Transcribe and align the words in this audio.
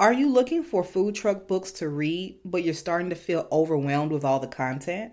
Are 0.00 0.12
you 0.12 0.30
looking 0.30 0.62
for 0.62 0.84
food 0.84 1.16
truck 1.16 1.48
books 1.48 1.72
to 1.72 1.88
read, 1.88 2.38
but 2.44 2.62
you're 2.62 2.72
starting 2.72 3.10
to 3.10 3.16
feel 3.16 3.48
overwhelmed 3.50 4.12
with 4.12 4.24
all 4.24 4.38
the 4.38 4.46
content? 4.46 5.12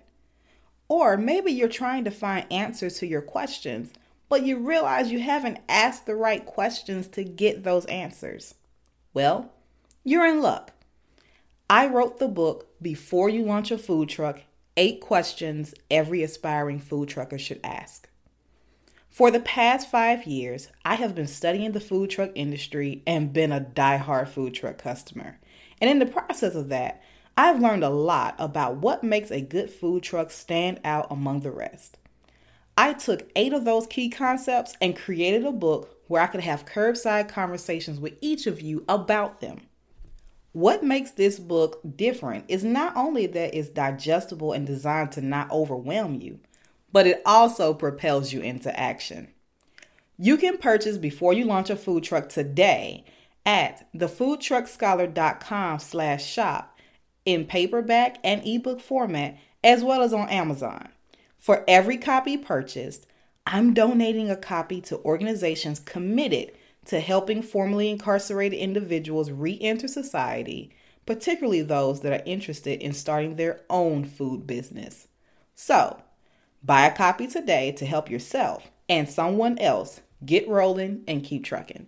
Or 0.88 1.17
maybe 1.17 1.51
you're 1.51 1.67
trying 1.67 2.04
to 2.04 2.11
find 2.11 2.46
answers 2.51 2.99
to 2.99 3.07
your 3.07 3.23
questions, 3.23 3.91
but 4.29 4.43
you 4.43 4.57
realize 4.57 5.11
you 5.11 5.19
haven't 5.19 5.57
asked 5.67 6.05
the 6.05 6.15
right 6.15 6.45
questions 6.45 7.07
to 7.09 7.23
get 7.23 7.63
those 7.63 7.85
answers. 7.85 8.53
Well, 9.11 9.51
you're 10.03 10.27
in 10.27 10.43
luck. 10.43 10.71
I 11.67 11.88
wrote 11.88 12.20
the 12.20 12.27
book 12.27 12.67
Before 12.79 13.27
You 13.27 13.43
Launch 13.43 13.71
a 13.71 13.79
Food 13.79 14.09
Truck 14.09 14.41
Eight 14.77 15.02
Questions 15.02 15.73
Every 15.89 16.21
Aspiring 16.21 16.79
Food 16.79 17.09
Trucker 17.09 17.39
Should 17.39 17.59
Ask. 17.63 18.07
For 19.16 19.32
the 19.32 19.39
past 19.39 19.89
five 19.89 20.25
years, 20.25 20.68
I 20.84 20.95
have 20.95 21.15
been 21.15 21.27
studying 21.27 21.71
the 21.71 21.79
food 21.79 22.09
truck 22.09 22.32
industry 22.36 23.02
and 23.07 23.32
been 23.32 23.54
a 23.54 23.61
die-hard 23.61 24.27
food 24.27 24.54
truck 24.54 24.77
customer. 24.77 25.39
And 25.79 25.89
in 25.89 26.00
the 26.00 26.05
process 26.05 26.54
of 26.54 26.68
that, 26.68 27.01
I've 27.38 27.61
learned 27.61 27.86
a 27.86 27.89
lot 27.89 28.36
about 28.39 28.75
what 28.75 29.05
makes 29.05 29.32
a 29.32 29.39
good 29.39 29.69
food 29.69 30.04
truck 30.04 30.32
stand 30.32 30.82
out 30.83 31.07
among 31.10 31.39
the 31.39 31.51
rest. 31.51 31.97
I 32.78 32.91
took 32.91 33.31
eight 33.38 33.53
of 33.53 33.64
those 33.64 33.88
key 33.88 34.09
concepts 34.09 34.75
and 34.81 34.97
created 34.97 35.45
a 35.45 35.53
book 35.53 35.97
where 36.09 36.22
I 36.22 36.27
could 36.27 36.41
have 36.41 36.66
curbside 36.66 37.30
conversations 37.30 38.02
with 38.02 38.17
each 38.19 38.47
of 38.47 38.59
you 38.59 38.83
about 38.89 39.39
them. 39.39 39.61
What 40.52 40.83
makes 40.83 41.11
this 41.11 41.39
book 41.39 41.80
different 41.95 42.44
is 42.50 42.66
not 42.66 42.97
only 42.97 43.27
that 43.27 43.55
it's 43.55 43.69
digestible 43.69 44.52
and 44.52 44.67
designed 44.67 45.13
to 45.13 45.22
not 45.22 45.50
overwhelm 45.52 46.19
you, 46.19 46.41
but 46.95 47.05
it 47.05 47.22
also 47.25 47.73
propels 47.73 48.31
you 48.31 48.39
into 48.39 48.80
action. 48.80 49.27
You 50.17 50.38
can 50.38 50.58
purchase 50.58 50.97
before 50.97 51.33
you 51.33 51.44
launch 51.44 51.69
a 51.69 51.75
food 51.75 52.05
truck 52.05 52.30
today 52.30 53.03
at 53.45 53.85
thefoodtruckscholar.com 53.94 55.80
slash 55.80 56.25
shop 56.25 56.80
in 57.25 57.47
paperback 57.47 58.16
and 58.23 58.41
ebook 58.47 58.79
format 58.79 59.37
as 59.61 59.83
well 59.83 60.03
as 60.03 60.13
on 60.13 60.29
Amazon. 60.29 60.87
For 61.37 61.65
every 61.67 61.97
copy 61.97 62.37
purchased, 62.37 63.07
I'm 63.45 63.73
donating 63.73 64.31
a 64.31 64.37
copy 64.37 64.80
to 64.83 64.99
organizations 64.99 65.80
committed 65.80 66.53
to 66.85 67.02
helping 67.02 67.41
formerly 67.41 67.89
incarcerated 67.89 68.57
individuals 68.57 69.31
re 69.31 69.57
enter 69.59 69.89
society, 69.89 70.71
particularly 71.05 71.61
those 71.61 71.99
that 71.99 72.13
are 72.13 72.23
interested 72.25 72.81
in 72.81 72.93
starting 72.93 73.35
their 73.35 73.59
own 73.69 74.05
food 74.05 74.47
business. 74.47 75.09
So, 75.55 76.02
Buy 76.66 76.88
a 76.88 76.95
copy 76.95 77.27
today 77.27 77.73
to 77.73 77.85
help 77.85 78.09
yourself 78.09 78.71
and 78.89 79.08
someone 79.08 79.59
else 79.59 80.02
get 80.25 80.47
rolling 80.47 81.03
and 81.08 81.23
keep 81.23 81.44
trucking. 81.44 81.85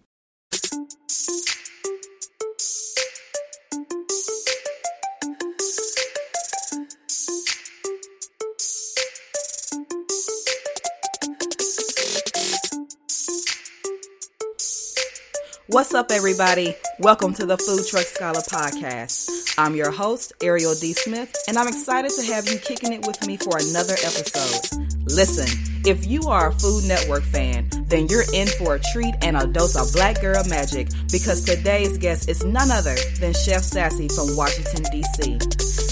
What's 15.65 15.95
up, 15.95 16.11
everybody? 16.11 16.75
Welcome 16.99 17.35
to 17.35 17.45
the 17.45 17.59
Food 17.59 17.85
Truck 17.87 18.05
Scholar 18.05 18.39
Podcast. 18.39 19.53
I'm 19.55 19.75
your 19.75 19.91
host, 19.91 20.33
Ariel 20.41 20.73
D. 20.73 20.93
Smith, 20.93 21.31
and 21.47 21.55
I'm 21.55 21.67
excited 21.67 22.09
to 22.09 22.25
have 22.33 22.49
you 22.49 22.57
kicking 22.57 22.91
it 22.91 23.05
with 23.05 23.27
me 23.27 23.37
for 23.37 23.55
another 23.55 23.93
episode. 23.93 24.89
Listen, 25.05 25.45
if 25.85 26.07
you 26.07 26.23
are 26.23 26.49
a 26.49 26.53
Food 26.53 26.85
Network 26.85 27.21
fan, 27.21 27.69
then 27.85 28.07
you're 28.07 28.25
in 28.33 28.47
for 28.47 28.75
a 28.75 28.79
treat 28.79 29.13
and 29.21 29.37
a 29.37 29.45
dose 29.45 29.75
of 29.75 29.93
black 29.93 30.19
girl 30.21 30.43
magic 30.49 30.89
because 31.11 31.45
today's 31.45 31.99
guest 31.99 32.29
is 32.29 32.43
none 32.43 32.71
other 32.71 32.95
than 33.19 33.31
Chef 33.31 33.61
Sassy 33.61 34.07
from 34.07 34.35
Washington, 34.35 34.83
D.C. 34.91 35.37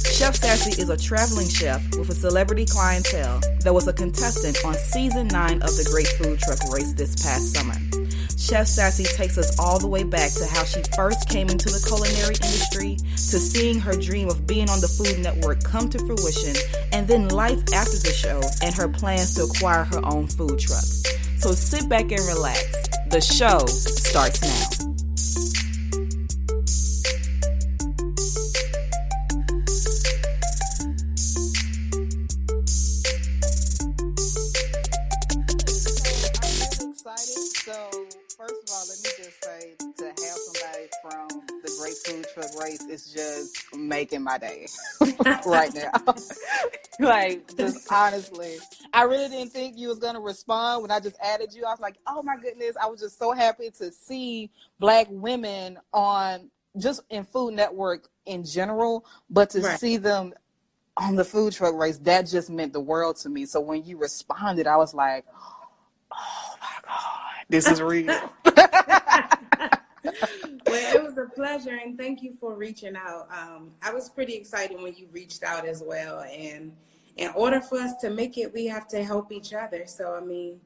Chef 0.10 0.36
Sassy 0.36 0.82
is 0.82 0.90
a 0.90 0.98
traveling 0.98 1.48
chef 1.48 1.84
with 2.00 2.10
a 2.10 2.16
celebrity 2.16 2.66
clientele 2.66 3.42
that 3.62 3.74
was 3.74 3.88
a 3.88 3.94
contestant 3.94 4.58
on 4.66 4.74
season 4.74 5.28
9 5.28 5.62
of 5.62 5.70
the 5.78 5.88
Great 5.92 6.08
Food 6.18 6.40
Truck 6.40 6.74
Race 6.74 6.94
this 6.94 7.22
past 7.22 7.54
summer. 7.54 7.76
Chef 8.46 8.68
Sassy 8.68 9.06
takes 9.06 9.40
us 9.40 9.58
all 9.58 9.80
the 9.80 9.88
way 9.88 10.04
back 10.04 10.32
to 10.34 10.46
how 10.46 10.64
she 10.64 10.80
first 10.96 11.28
came 11.30 11.50
into 11.50 11.68
the 11.68 11.84
culinary 11.88 12.36
industry, 12.36 12.96
to 13.32 13.40
seeing 13.40 13.80
her 13.80 13.94
dream 13.94 14.30
of 14.30 14.46
being 14.46 14.70
on 14.70 14.80
the 14.82 14.88
Food 14.88 15.18
Network 15.18 15.64
come 15.64 15.90
to 15.90 15.98
fruition, 15.98 16.56
and 16.94 17.08
then 17.08 17.30
life 17.30 17.58
after 17.74 17.98
the 17.98 18.14
show 18.14 18.40
and 18.62 18.76
her 18.76 18.88
plans 18.88 19.34
to 19.34 19.46
acquire 19.46 19.84
her 19.86 20.06
own 20.06 20.28
food 20.28 20.60
truck. 20.60 20.86
So 21.40 21.54
sit 21.54 21.90
back 21.90 22.12
and 22.12 22.22
relax. 22.28 22.72
The 23.10 23.20
show 23.20 23.66
starts 23.66 24.40
now. 24.44 24.95
Making 44.06 44.24
my 44.24 44.38
day 44.38 44.68
right 45.48 45.74
now. 45.74 46.14
like, 47.00 47.56
just 47.58 47.92
honestly, 47.92 48.58
I 48.94 49.04
really 49.04 49.30
didn't 49.30 49.52
think 49.52 49.78
you 49.78 49.88
was 49.88 49.98
gonna 49.98 50.20
respond 50.20 50.84
when 50.84 50.92
I 50.92 51.00
just 51.00 51.16
added 51.20 51.54
you. 51.54 51.66
I 51.66 51.72
was 51.72 51.80
like, 51.80 51.96
oh 52.06 52.22
my 52.22 52.38
goodness, 52.38 52.76
I 52.80 52.86
was 52.86 53.00
just 53.00 53.18
so 53.18 53.32
happy 53.32 53.72
to 53.80 53.92
see 53.92 54.52
black 54.80 55.08
women 55.10 55.80
on 55.92 56.52
just 56.78 57.02
in 57.10 57.24
Food 57.24 57.56
Network 57.56 58.10
in 58.28 58.44
general, 58.46 59.06
but 59.32 59.50
to 59.52 59.62
right. 59.62 59.80
see 59.80 59.98
them 59.98 60.34
on 60.98 61.16
the 61.16 61.26
food 61.26 61.52
truck 61.54 61.74
race, 61.74 61.98
that 62.00 62.28
just 62.28 62.52
meant 62.52 62.74
the 62.74 62.80
world 62.80 63.16
to 63.18 63.30
me. 63.30 63.48
So 63.48 63.60
when 63.60 63.84
you 63.86 63.98
responded, 63.98 64.68
I 64.68 64.78
was 64.78 64.94
like, 64.94 65.26
oh 66.14 66.56
my 66.62 66.88
God, 66.88 67.46
this 67.50 67.68
is 67.68 67.82
real. 67.82 68.18
well, 70.66 70.96
it 70.96 71.04
was 71.04 71.18
a 71.18 71.26
pleasure, 71.26 71.80
and 71.84 71.98
thank 71.98 72.22
you 72.22 72.34
for 72.40 72.56
reaching 72.56 72.96
out. 72.96 73.28
Um, 73.32 73.72
I 73.82 73.94
was 73.94 74.10
pretty 74.10 74.34
excited 74.34 74.82
when 74.82 74.96
you 74.96 75.08
reached 75.12 75.44
out 75.44 75.68
as 75.68 75.84
well. 75.86 76.22
And 76.22 76.74
in 77.18 77.32
order 77.36 77.62
for 77.62 77.80
us 77.80 77.96
to 78.02 78.10
make 78.10 78.38
it, 78.38 78.54
we 78.54 78.66
have 78.68 78.88
to 78.90 79.04
help 79.04 79.32
each 79.32 79.54
other. 79.54 79.86
So, 79.88 80.14
I 80.16 80.22
mean, 80.22 80.60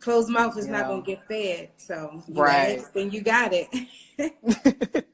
closed 0.00 0.28
mouth 0.28 0.58
is 0.58 0.66
yeah. 0.66 0.72
not 0.72 0.86
going 0.88 1.02
to 1.02 1.06
get 1.06 1.26
fed. 1.26 1.70
So, 1.76 2.22
right. 2.28 2.82
then 2.94 3.10
you 3.10 3.22
got 3.22 3.52
it. 3.52 3.68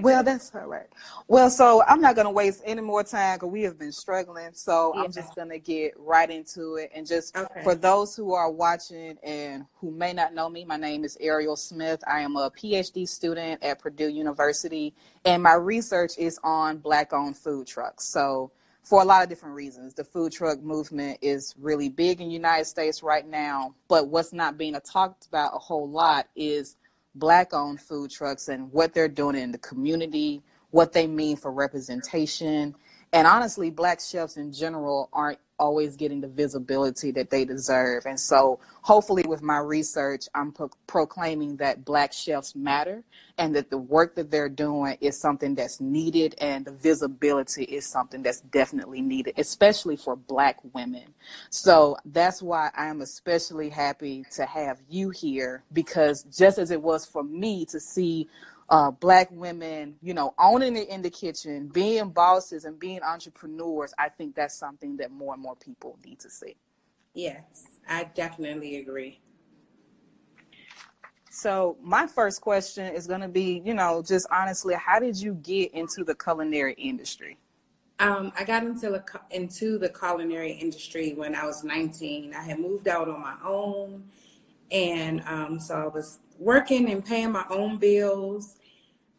well, 0.00 0.22
that's 0.22 0.54
all 0.54 0.66
right. 0.66 0.86
Well, 1.28 1.50
so 1.50 1.82
I'm 1.86 2.00
not 2.00 2.14
going 2.14 2.26
to 2.26 2.30
waste 2.30 2.62
any 2.64 2.80
more 2.80 3.02
time 3.02 3.36
because 3.36 3.50
we 3.50 3.62
have 3.62 3.78
been 3.78 3.92
struggling. 3.92 4.50
So 4.52 4.92
yeah. 4.94 5.02
I'm 5.02 5.12
just 5.12 5.34
going 5.34 5.50
to 5.50 5.58
get 5.58 5.94
right 5.98 6.30
into 6.30 6.76
it. 6.76 6.90
And 6.94 7.06
just 7.06 7.36
okay. 7.36 7.62
for 7.62 7.74
those 7.74 8.16
who 8.16 8.34
are 8.34 8.50
watching 8.50 9.18
and 9.22 9.64
who 9.80 9.90
may 9.90 10.12
not 10.12 10.34
know 10.34 10.48
me, 10.48 10.64
my 10.64 10.76
name 10.76 11.04
is 11.04 11.16
Ariel 11.20 11.56
Smith. 11.56 12.02
I 12.06 12.20
am 12.20 12.36
a 12.36 12.50
PhD 12.50 13.08
student 13.08 13.62
at 13.62 13.78
Purdue 13.78 14.08
University, 14.08 14.94
and 15.24 15.42
my 15.42 15.54
research 15.54 16.12
is 16.18 16.38
on 16.42 16.78
Black 16.78 17.12
owned 17.12 17.36
food 17.36 17.66
trucks. 17.66 18.04
So 18.04 18.52
for 18.82 19.00
a 19.00 19.04
lot 19.04 19.22
of 19.22 19.28
different 19.28 19.54
reasons. 19.54 19.94
The 19.94 20.04
food 20.04 20.32
truck 20.32 20.60
movement 20.60 21.18
is 21.22 21.54
really 21.58 21.88
big 21.88 22.20
in 22.20 22.28
the 22.28 22.34
United 22.34 22.64
States 22.64 23.02
right 23.02 23.26
now, 23.26 23.74
but 23.88 24.08
what's 24.08 24.32
not 24.32 24.58
being 24.58 24.76
talked 24.80 25.26
about 25.26 25.54
a 25.54 25.58
whole 25.58 25.88
lot 25.88 26.26
is 26.34 26.76
black 27.14 27.52
owned 27.54 27.80
food 27.80 28.10
trucks 28.10 28.48
and 28.48 28.72
what 28.72 28.94
they're 28.94 29.08
doing 29.08 29.36
in 29.36 29.52
the 29.52 29.58
community, 29.58 30.42
what 30.70 30.92
they 30.92 31.06
mean 31.06 31.36
for 31.36 31.52
representation. 31.52 32.74
And 33.12 33.26
honestly, 33.26 33.70
black 33.70 34.00
chefs 34.00 34.38
in 34.38 34.52
general 34.52 35.10
aren't 35.12 35.38
always 35.58 35.96
getting 35.96 36.20
the 36.20 36.28
visibility 36.28 37.12
that 37.12 37.30
they 37.30 37.44
deserve. 37.44 38.04
And 38.06 38.18
so, 38.18 38.58
hopefully, 38.80 39.22
with 39.28 39.42
my 39.42 39.58
research, 39.58 40.28
I'm 40.34 40.50
pro- 40.50 40.70
proclaiming 40.86 41.56
that 41.58 41.84
black 41.84 42.12
chefs 42.12 42.56
matter 42.56 43.04
and 43.38 43.54
that 43.54 43.70
the 43.70 43.78
work 43.78 44.14
that 44.16 44.30
they're 44.30 44.48
doing 44.48 44.96
is 45.00 45.20
something 45.20 45.54
that's 45.54 45.80
needed 45.80 46.34
and 46.40 46.64
the 46.64 46.72
visibility 46.72 47.64
is 47.64 47.86
something 47.86 48.22
that's 48.22 48.40
definitely 48.40 49.02
needed, 49.02 49.34
especially 49.36 49.96
for 49.96 50.16
black 50.16 50.58
women. 50.72 51.14
So, 51.50 51.98
that's 52.06 52.42
why 52.42 52.70
I'm 52.74 53.02
especially 53.02 53.68
happy 53.68 54.24
to 54.32 54.46
have 54.46 54.80
you 54.88 55.10
here 55.10 55.62
because 55.72 56.24
just 56.24 56.58
as 56.58 56.70
it 56.70 56.82
was 56.82 57.04
for 57.04 57.22
me 57.22 57.66
to 57.66 57.78
see 57.78 58.28
uh, 58.72 58.90
black 58.90 59.28
women, 59.30 59.94
you 60.00 60.14
know, 60.14 60.34
owning 60.38 60.78
it 60.78 60.88
in 60.88 61.02
the 61.02 61.10
kitchen, 61.10 61.68
being 61.68 62.08
bosses 62.08 62.64
and 62.64 62.80
being 62.80 63.02
entrepreneurs, 63.02 63.92
I 63.98 64.08
think 64.08 64.34
that's 64.34 64.54
something 64.58 64.96
that 64.96 65.12
more 65.12 65.34
and 65.34 65.42
more 65.42 65.56
people 65.56 65.98
need 66.02 66.18
to 66.20 66.30
see. 66.30 66.56
Yes, 67.12 67.44
I 67.86 68.04
definitely 68.14 68.78
agree. 68.78 69.20
So 71.30 71.76
my 71.82 72.06
first 72.06 72.40
question 72.40 72.94
is 72.94 73.06
going 73.06 73.20
to 73.20 73.28
be, 73.28 73.60
you 73.62 73.74
know, 73.74 74.02
just 74.02 74.26
honestly, 74.30 74.74
how 74.74 74.98
did 74.98 75.20
you 75.20 75.34
get 75.34 75.74
into 75.74 76.02
the 76.02 76.14
culinary 76.14 76.72
industry? 76.78 77.36
Um, 77.98 78.32
I 78.38 78.44
got 78.44 78.62
into 78.62 78.88
the 78.88 79.04
into 79.30 79.76
the 79.76 79.90
culinary 79.90 80.52
industry 80.52 81.12
when 81.12 81.34
I 81.34 81.44
was 81.44 81.62
19. 81.62 82.34
I 82.34 82.42
had 82.42 82.58
moved 82.58 82.88
out 82.88 83.08
on 83.08 83.20
my 83.20 83.36
own, 83.44 84.04
and 84.70 85.22
um, 85.26 85.60
so 85.60 85.74
I 85.74 85.86
was 85.88 86.20
working 86.38 86.90
and 86.90 87.04
paying 87.04 87.32
my 87.32 87.44
own 87.50 87.76
bills 87.76 88.56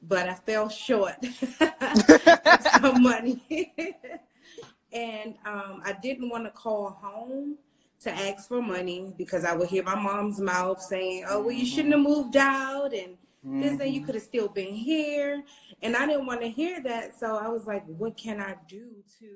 but 0.07 0.29
I 0.29 0.35
fell 0.35 0.69
short 0.69 1.15
some 2.81 3.03
money. 3.03 3.73
and 4.94 5.35
um, 5.45 5.81
I 5.85 5.94
didn't 6.01 6.29
want 6.29 6.45
to 6.45 6.51
call 6.51 6.89
home 7.01 7.57
to 8.01 8.11
ask 8.11 8.47
for 8.47 8.61
money 8.61 9.13
because 9.17 9.45
I 9.45 9.55
would 9.55 9.69
hear 9.69 9.83
my 9.83 9.95
mom's 9.95 10.39
mouth 10.39 10.81
saying, 10.81 11.25
"Oh, 11.27 11.41
well, 11.41 11.51
you 11.51 11.65
shouldn't 11.65 11.94
have 11.94 12.03
moved 12.03 12.35
out," 12.35 12.94
and 12.94 13.13
mm-hmm. 13.45 13.61
this 13.61 13.79
and 13.79 13.94
you 13.94 14.05
could 14.05 14.15
have 14.15 14.23
still 14.23 14.50
been 14.50 14.73
here. 14.73 15.44
And 15.81 15.95
I 15.95 16.06
didn't 16.06 16.25
want 16.25 16.41
to 16.41 16.49
hear 16.49 16.81
that, 16.83 17.17
so 17.17 17.38
I 17.38 17.47
was 17.47 17.65
like, 17.65 17.85
"What 17.85 18.17
can 18.17 18.41
I 18.41 18.56
do 18.67 18.88
to 19.19 19.27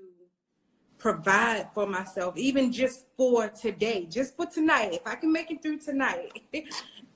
provide 0.98 1.70
for 1.74 1.88
myself, 1.88 2.36
even 2.38 2.72
just 2.72 3.06
for 3.16 3.48
today, 3.48 4.06
just 4.10 4.36
for 4.36 4.46
tonight? 4.46 4.94
If 4.94 5.08
I 5.08 5.16
can 5.16 5.32
make 5.32 5.50
it 5.50 5.62
through 5.62 5.80
tonight." 5.80 6.32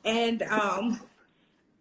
and 0.06 0.42
um, 0.44 1.02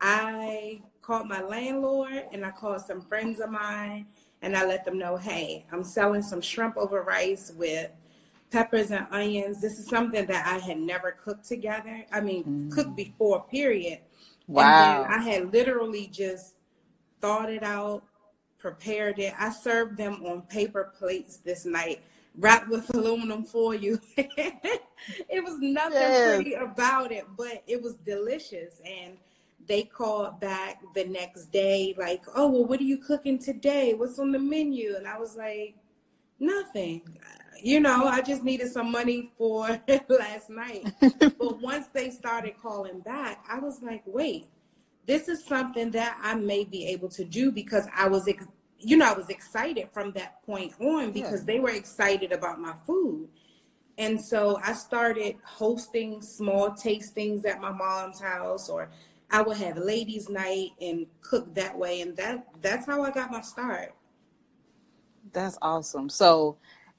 I 0.01 0.83
called 1.11 1.29
my 1.29 1.43
landlord 1.43 2.23
and 2.31 2.47
I 2.47 2.53
called 2.53 2.83
some 2.83 3.01
friends 3.01 3.41
of 3.41 3.51
mine 3.51 4.07
and 4.43 4.57
I 4.57 4.65
let 4.65 4.85
them 4.85 4.97
know, 4.97 5.17
hey, 5.17 5.67
I'm 5.73 5.83
selling 5.83 6.23
some 6.23 6.41
shrimp 6.41 6.77
over 6.77 7.03
rice 7.03 7.51
with 7.57 7.91
peppers 8.53 8.93
and 8.93 9.09
onions. 9.11 9.61
This 9.61 9.81
is 9.81 9.89
something 9.89 10.25
that 10.27 10.47
I 10.47 10.59
had 10.59 10.79
never 10.79 11.11
cooked 11.11 11.49
together. 11.49 12.07
I 12.13 12.21
mean, 12.21 12.45
mm. 12.45 12.73
cooked 12.73 12.95
before, 12.95 13.45
period. 13.51 13.99
Wow. 14.47 15.03
And 15.03 15.13
I 15.13 15.19
had 15.19 15.53
literally 15.53 16.07
just 16.07 16.55
thought 17.21 17.51
it 17.51 17.65
out, 17.65 18.05
prepared 18.59 19.19
it. 19.19 19.35
I 19.37 19.51
served 19.51 19.97
them 19.97 20.25
on 20.25 20.43
paper 20.43 20.93
plates 20.97 21.39
this 21.39 21.67
night, 21.67 22.03
wrapped 22.39 22.69
with 22.69 22.89
aluminum 22.95 23.43
foil. 23.43 23.81
it 24.17 25.43
was 25.43 25.59
nothing 25.59 25.93
yes. 25.93 26.37
pretty 26.37 26.55
about 26.55 27.11
it, 27.11 27.27
but 27.37 27.65
it 27.67 27.83
was 27.83 27.95
delicious. 27.97 28.81
And 28.87 29.17
they 29.67 29.83
called 29.85 30.41
back 30.41 30.83
the 30.95 31.05
next 31.05 31.47
day, 31.47 31.95
like, 31.99 32.25
oh, 32.35 32.51
well, 32.51 32.65
what 32.65 32.81
are 32.81 32.85
you 32.85 32.99
cooking 32.99 33.39
today? 33.39 33.95
What's 33.95 34.19
on 34.19 34.33
the 34.33 34.39
menu? 34.39 34.95
And 34.97 35.07
I 35.07 35.19
was 35.19 35.37
like, 35.37 35.77
nothing. 36.39 37.03
You 37.63 37.81
know, 37.81 38.07
I 38.07 38.23
just 38.23 38.43
needed 38.43 38.73
some 38.73 38.91
money 38.91 39.33
for 39.37 39.69
last 40.09 40.51
night. 40.51 40.93
but 41.01 41.61
once 41.61 41.89
they 41.93 42.11
started 42.11 42.55
calling 42.61 43.01
back, 43.01 43.45
I 43.49 43.59
was 43.59 43.83
like, 43.83 44.03
wait, 44.07 44.47
this 45.07 45.29
is 45.29 45.45
something 45.45 45.91
that 45.93 46.19
I 46.23 46.35
may 46.35 46.65
be 46.65 46.87
able 46.87 47.09
to 47.11 47.25
do 47.25 47.53
because 47.53 47.87
I 47.95 48.09
was, 48.09 48.27
ex- 48.29 48.47
you 48.79 48.97
know, 48.97 49.07
I 49.07 49.13
was 49.13 49.29
excited 49.29 49.89
from 49.93 50.13
that 50.13 50.43
point 50.45 50.73
on 50.81 51.13
because 51.13 51.41
yeah. 51.41 51.47
they 51.47 51.61
were 51.61 51.71
excited 51.71 52.33
about 52.33 52.61
my 52.61 52.75
food. 52.87 53.29
And 53.99 54.19
so 54.19 54.59
I 54.65 54.73
started 54.73 55.37
hosting 55.45 56.23
small 56.23 56.71
tastings 56.71 57.47
at 57.47 57.61
my 57.61 57.71
mom's 57.71 58.19
house 58.19 58.71
or 58.71 58.91
I 59.31 59.43
would 59.43 59.57
have 59.59 59.77
ladies' 59.77 60.29
night 60.29 60.71
and 60.81 61.07
cook 61.23 61.55
that 61.55 61.77
way, 61.77 62.01
and 62.01 62.17
that 62.17 62.47
that's 62.61 62.87
how 62.87 63.03
I 63.03 63.11
got 63.11 63.31
my 63.31 63.41
start. 63.41 63.95
That's 65.33 65.57
awesome. 65.63 66.09
So 66.09 66.57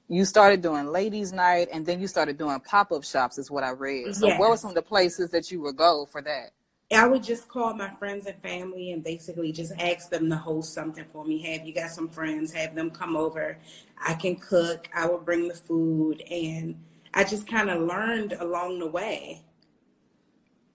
you 0.08 0.24
started 0.24 0.62
doing 0.62 0.86
ladies' 0.86 1.32
night, 1.32 1.68
and 1.72 1.84
then 1.84 2.00
you 2.00 2.06
started 2.06 2.38
doing 2.38 2.58
pop 2.60 2.92
up 2.92 3.04
shops, 3.04 3.38
is 3.38 3.50
what 3.50 3.64
I 3.64 3.70
read. 3.70 4.14
So 4.16 4.28
yes. 4.28 4.40
where 4.40 4.50
were 4.50 4.56
some 4.56 4.70
of 4.70 4.74
the 4.74 4.82
places 4.82 5.30
that 5.30 5.50
you 5.50 5.60
would 5.62 5.76
go 5.76 6.06
for 6.10 6.22
that? 6.22 6.50
I 6.94 7.06
would 7.06 7.22
just 7.22 7.48
call 7.48 7.72
my 7.74 7.88
friends 7.88 8.26
and 8.26 8.40
family 8.42 8.92
and 8.92 9.02
basically 9.02 9.50
just 9.52 9.72
ask 9.80 10.10
them 10.10 10.28
to 10.28 10.36
host 10.36 10.74
something 10.74 11.06
for 11.12 11.24
me. 11.24 11.40
Have 11.42 11.66
you 11.66 11.72
got 11.72 11.90
some 11.90 12.08
friends? 12.10 12.52
Have 12.52 12.74
them 12.74 12.90
come 12.90 13.16
over. 13.16 13.56
I 13.98 14.14
can 14.14 14.36
cook. 14.36 14.88
I 14.94 15.06
will 15.06 15.18
bring 15.18 15.48
the 15.48 15.54
food, 15.54 16.22
and 16.30 16.76
I 17.14 17.24
just 17.24 17.46
kind 17.46 17.70
of 17.70 17.82
learned 17.82 18.34
along 18.34 18.78
the 18.78 18.86
way. 18.86 19.42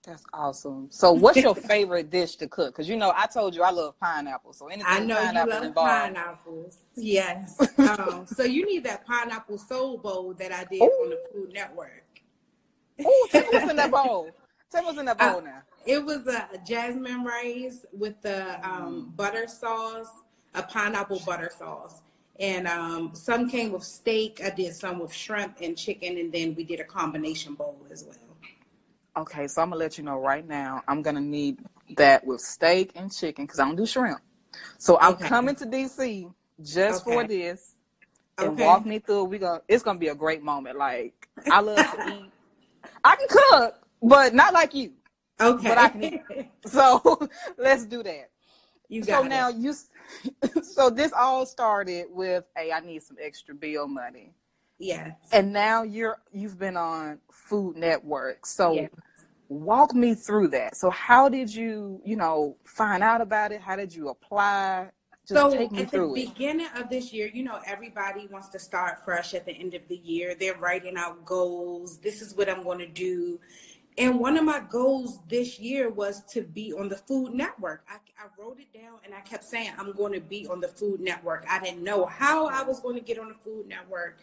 That's 0.04 0.24
awesome. 0.32 0.88
So, 0.90 1.12
what's 1.12 1.38
your 1.38 1.54
favorite 1.72 2.10
dish 2.10 2.36
to 2.36 2.48
cook? 2.48 2.74
Because 2.74 2.88
you 2.88 2.96
know, 2.96 3.12
I 3.14 3.26
told 3.26 3.54
you 3.54 3.62
I 3.62 3.70
love 3.70 3.98
pineapple. 4.00 4.52
So 4.52 4.68
anything 4.68 4.86
I 4.86 5.00
know 5.00 5.16
pineapple 5.16 5.48
you 5.48 5.54
love 5.54 5.64
involved. 5.64 5.90
pineapples. 5.90 6.78
Yes. 6.96 7.78
um, 7.78 8.26
so 8.26 8.44
you 8.44 8.64
need 8.64 8.84
that 8.84 9.06
pineapple 9.06 9.58
soul 9.58 9.98
bowl 9.98 10.34
that 10.34 10.52
I 10.52 10.64
did 10.64 10.82
Ooh. 10.82 10.86
on 10.86 11.10
the 11.10 11.20
Food 11.32 11.52
Network. 11.52 12.04
Oh, 13.04 13.28
tell 13.30 13.42
me 13.42 13.48
what's 13.52 13.70
in 13.70 13.76
that 13.76 13.90
bowl. 13.92 14.30
Tell 14.70 14.82
me 14.82 14.86
what's 14.86 14.98
in 14.98 15.06
that 15.06 15.18
bowl 15.18 15.38
uh, 15.38 15.40
now. 15.40 15.62
It 15.86 16.04
was 16.04 16.26
a 16.26 16.48
jasmine 16.66 17.24
rice 17.24 17.86
with 17.92 18.20
the 18.22 18.58
um, 18.68 19.12
butter 19.16 19.46
sauce, 19.48 20.10
a 20.54 20.62
pineapple 20.62 21.22
butter 21.24 21.50
sauce. 21.56 22.02
And 22.38 22.68
um, 22.68 23.10
some 23.14 23.48
came 23.50 23.72
with 23.72 23.82
steak. 23.82 24.40
I 24.44 24.50
did 24.50 24.74
some 24.74 25.00
with 25.00 25.12
shrimp 25.12 25.58
and 25.60 25.76
chicken, 25.76 26.18
and 26.18 26.32
then 26.32 26.54
we 26.54 26.62
did 26.62 26.78
a 26.78 26.84
combination 26.84 27.54
bowl 27.54 27.84
as 27.90 28.04
well. 28.04 28.27
Okay, 29.18 29.48
so 29.48 29.62
I'm 29.62 29.70
gonna 29.70 29.80
let 29.80 29.98
you 29.98 30.04
know 30.04 30.16
right 30.16 30.46
now. 30.46 30.82
I'm 30.86 31.02
gonna 31.02 31.20
need 31.20 31.58
that 31.96 32.24
with 32.24 32.40
steak 32.40 32.92
and 32.94 33.12
chicken 33.12 33.46
because 33.46 33.58
I 33.58 33.64
don't 33.64 33.74
do 33.74 33.84
shrimp. 33.84 34.20
So 34.78 34.96
I'm 35.00 35.14
okay. 35.14 35.26
coming 35.26 35.56
to 35.56 35.66
DC 35.66 36.32
just 36.62 37.04
okay. 37.04 37.12
for 37.12 37.26
this 37.26 37.74
and 38.38 38.50
okay. 38.50 38.64
walk 38.64 38.86
me 38.86 39.00
through. 39.00 39.24
We 39.24 39.38
gonna 39.38 39.60
it's 39.66 39.82
gonna 39.82 39.98
be 39.98 40.08
a 40.08 40.14
great 40.14 40.40
moment. 40.40 40.78
Like 40.78 41.28
I 41.50 41.60
love 41.60 41.78
to 41.78 42.14
eat. 42.14 42.30
I 43.02 43.16
can 43.16 43.26
cook, 43.28 43.74
but 44.00 44.34
not 44.34 44.54
like 44.54 44.72
you. 44.72 44.92
Okay. 45.40 45.68
But 45.68 45.78
I 45.78 45.88
can 45.88 46.04
eat. 46.04 46.22
So 46.66 47.28
let's 47.58 47.86
do 47.86 48.04
that. 48.04 48.30
You 48.88 49.02
got 49.02 49.20
so 49.20 49.26
it. 49.26 49.28
now 49.30 49.48
you 49.48 49.74
so 50.62 50.90
this 50.90 51.12
all 51.12 51.44
started 51.44 52.06
with 52.10 52.44
hey, 52.56 52.70
I 52.70 52.78
need 52.80 53.02
some 53.02 53.16
extra 53.20 53.52
bill 53.52 53.88
money. 53.88 54.32
Yes. 54.78 55.16
And 55.32 55.52
now 55.52 55.82
you're 55.82 56.20
you've 56.30 56.58
been 56.58 56.76
on 56.76 57.18
Food 57.32 57.76
Network. 57.76 58.46
So 58.46 58.88
walk 59.48 59.94
me 59.94 60.14
through 60.14 60.48
that. 60.48 60.76
So 60.76 60.90
how 60.90 61.28
did 61.28 61.54
you, 61.54 62.00
you 62.04 62.16
know, 62.16 62.56
find 62.64 63.02
out 63.02 63.20
about 63.20 63.52
it? 63.52 63.60
How 63.60 63.76
did 63.76 63.94
you 63.94 64.08
apply? 64.08 64.90
Just 65.26 65.40
so 65.40 65.50
take 65.50 65.72
me 65.72 65.82
at 65.82 65.90
the 65.90 66.04
it. 66.04 66.14
beginning 66.14 66.68
of 66.76 66.88
this 66.88 67.12
year, 67.12 67.30
you 67.32 67.42
know, 67.42 67.60
everybody 67.66 68.26
wants 68.30 68.48
to 68.48 68.58
start 68.58 69.04
fresh 69.04 69.34
at 69.34 69.44
the 69.44 69.52
end 69.52 69.74
of 69.74 69.86
the 69.88 69.96
year. 69.96 70.34
They're 70.34 70.56
writing 70.56 70.96
out 70.96 71.24
goals. 71.24 71.98
This 71.98 72.22
is 72.22 72.34
what 72.34 72.48
I'm 72.48 72.62
going 72.62 72.78
to 72.78 72.86
do. 72.86 73.38
And 73.98 74.20
one 74.20 74.36
of 74.36 74.44
my 74.44 74.60
goals 74.60 75.18
this 75.28 75.58
year 75.58 75.90
was 75.90 76.22
to 76.26 76.42
be 76.42 76.72
on 76.72 76.88
the 76.88 76.96
Food 76.96 77.34
Network. 77.34 77.84
I, 77.90 77.96
I, 78.16 78.28
wrote 78.38 78.60
it 78.60 78.72
down 78.72 79.00
and 79.04 79.12
I 79.12 79.20
kept 79.22 79.42
saying, 79.42 79.72
I'm 79.76 79.92
going 79.92 80.12
to 80.12 80.20
be 80.20 80.46
on 80.46 80.60
the 80.60 80.68
Food 80.68 81.00
Network. 81.00 81.44
I 81.50 81.58
didn't 81.58 81.82
know 81.82 82.06
how 82.06 82.46
I 82.46 82.62
was 82.62 82.78
going 82.78 82.94
to 82.94 83.00
get 83.00 83.18
on 83.18 83.28
the 83.28 83.34
Food 83.34 83.66
Network. 83.66 84.20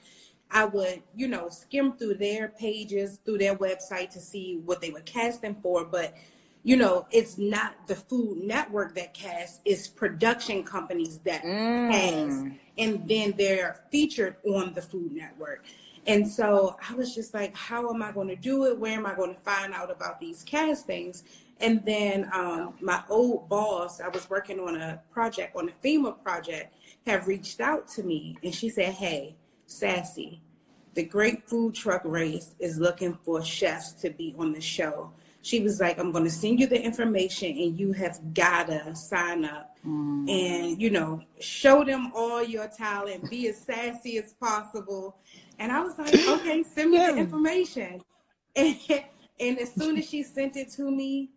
I 0.51 0.65
would, 0.65 1.01
you 1.15 1.27
know, 1.27 1.49
skim 1.49 1.93
through 1.93 2.15
their 2.15 2.49
pages, 2.49 3.19
through 3.25 3.39
their 3.39 3.55
website 3.55 4.11
to 4.11 4.19
see 4.19 4.61
what 4.63 4.81
they 4.81 4.91
were 4.91 5.01
casting 5.01 5.55
for. 5.55 5.83
But, 5.83 6.15
you 6.63 6.77
know, 6.77 7.07
it's 7.11 7.37
not 7.37 7.87
the 7.87 7.95
Food 7.95 8.43
Network 8.43 8.95
that 8.95 9.13
casts, 9.13 9.59
it's 9.65 9.87
production 9.87 10.63
companies 10.63 11.19
that 11.19 11.43
mm. 11.43 11.91
cast. 11.91 12.45
And 12.77 13.07
then 13.07 13.33
they're 13.37 13.81
featured 13.91 14.37
on 14.45 14.73
the 14.73 14.81
Food 14.81 15.11
Network. 15.13 15.65
And 16.07 16.27
so 16.27 16.77
I 16.87 16.93
was 16.93 17.15
just 17.15 17.33
like, 17.33 17.55
how 17.55 17.89
am 17.91 18.03
I 18.03 18.11
going 18.11 18.27
to 18.27 18.35
do 18.35 18.65
it? 18.65 18.77
Where 18.77 18.93
am 18.93 19.05
I 19.05 19.15
going 19.15 19.33
to 19.33 19.41
find 19.41 19.73
out 19.73 19.89
about 19.89 20.19
these 20.19 20.43
castings? 20.43 21.23
And 21.59 21.83
then 21.85 22.29
um, 22.33 22.75
my 22.81 23.01
old 23.09 23.49
boss, 23.49 24.01
I 24.01 24.09
was 24.09 24.29
working 24.29 24.59
on 24.59 24.75
a 24.75 25.01
project, 25.11 25.55
on 25.55 25.69
a 25.69 25.87
FEMA 25.87 26.21
project, 26.21 26.75
have 27.07 27.27
reached 27.27 27.59
out 27.59 27.87
to 27.89 28.03
me 28.03 28.37
and 28.43 28.53
she 28.53 28.69
said, 28.69 28.93
hey, 28.93 29.35
Sassy, 29.67 30.41
the 30.95 31.03
Great 31.03 31.47
Food 31.47 31.75
Truck 31.75 32.01
Race 32.05 32.55
is 32.59 32.77
looking 32.77 33.17
for 33.23 33.43
chefs 33.43 33.91
to 33.93 34.09
be 34.09 34.33
on 34.39 34.53
the 34.53 34.61
show. 34.61 35.11
She 35.41 35.59
was 35.59 35.79
like, 35.79 35.99
I'm 35.99 36.11
going 36.11 36.23
to 36.23 36.29
send 36.29 36.59
you 36.59 36.67
the 36.67 36.81
information 36.81 37.49
and 37.49 37.77
you 37.77 37.91
have 37.93 38.33
got 38.33 38.67
to 38.67 38.95
sign 38.95 39.45
up 39.45 39.77
mm. 39.85 40.27
and, 40.27 40.81
you 40.81 40.89
know, 40.89 41.21
show 41.39 41.83
them 41.83 42.11
all 42.15 42.43
your 42.43 42.67
talent, 42.67 43.29
be 43.29 43.49
as 43.49 43.57
sassy 43.57 44.17
as 44.17 44.33
possible. 44.33 45.17
And 45.59 45.71
I 45.71 45.81
was 45.81 45.99
like, 45.99 46.13
okay, 46.27 46.63
send 46.63 46.91
me 46.91 46.97
the 46.97 47.17
information. 47.17 48.01
And, 48.55 48.79
and 49.39 49.59
as 49.59 49.73
soon 49.73 49.97
as 49.97 50.09
she 50.09 50.23
sent 50.23 50.55
it 50.55 50.71
to 50.71 50.89
me, 50.89 51.29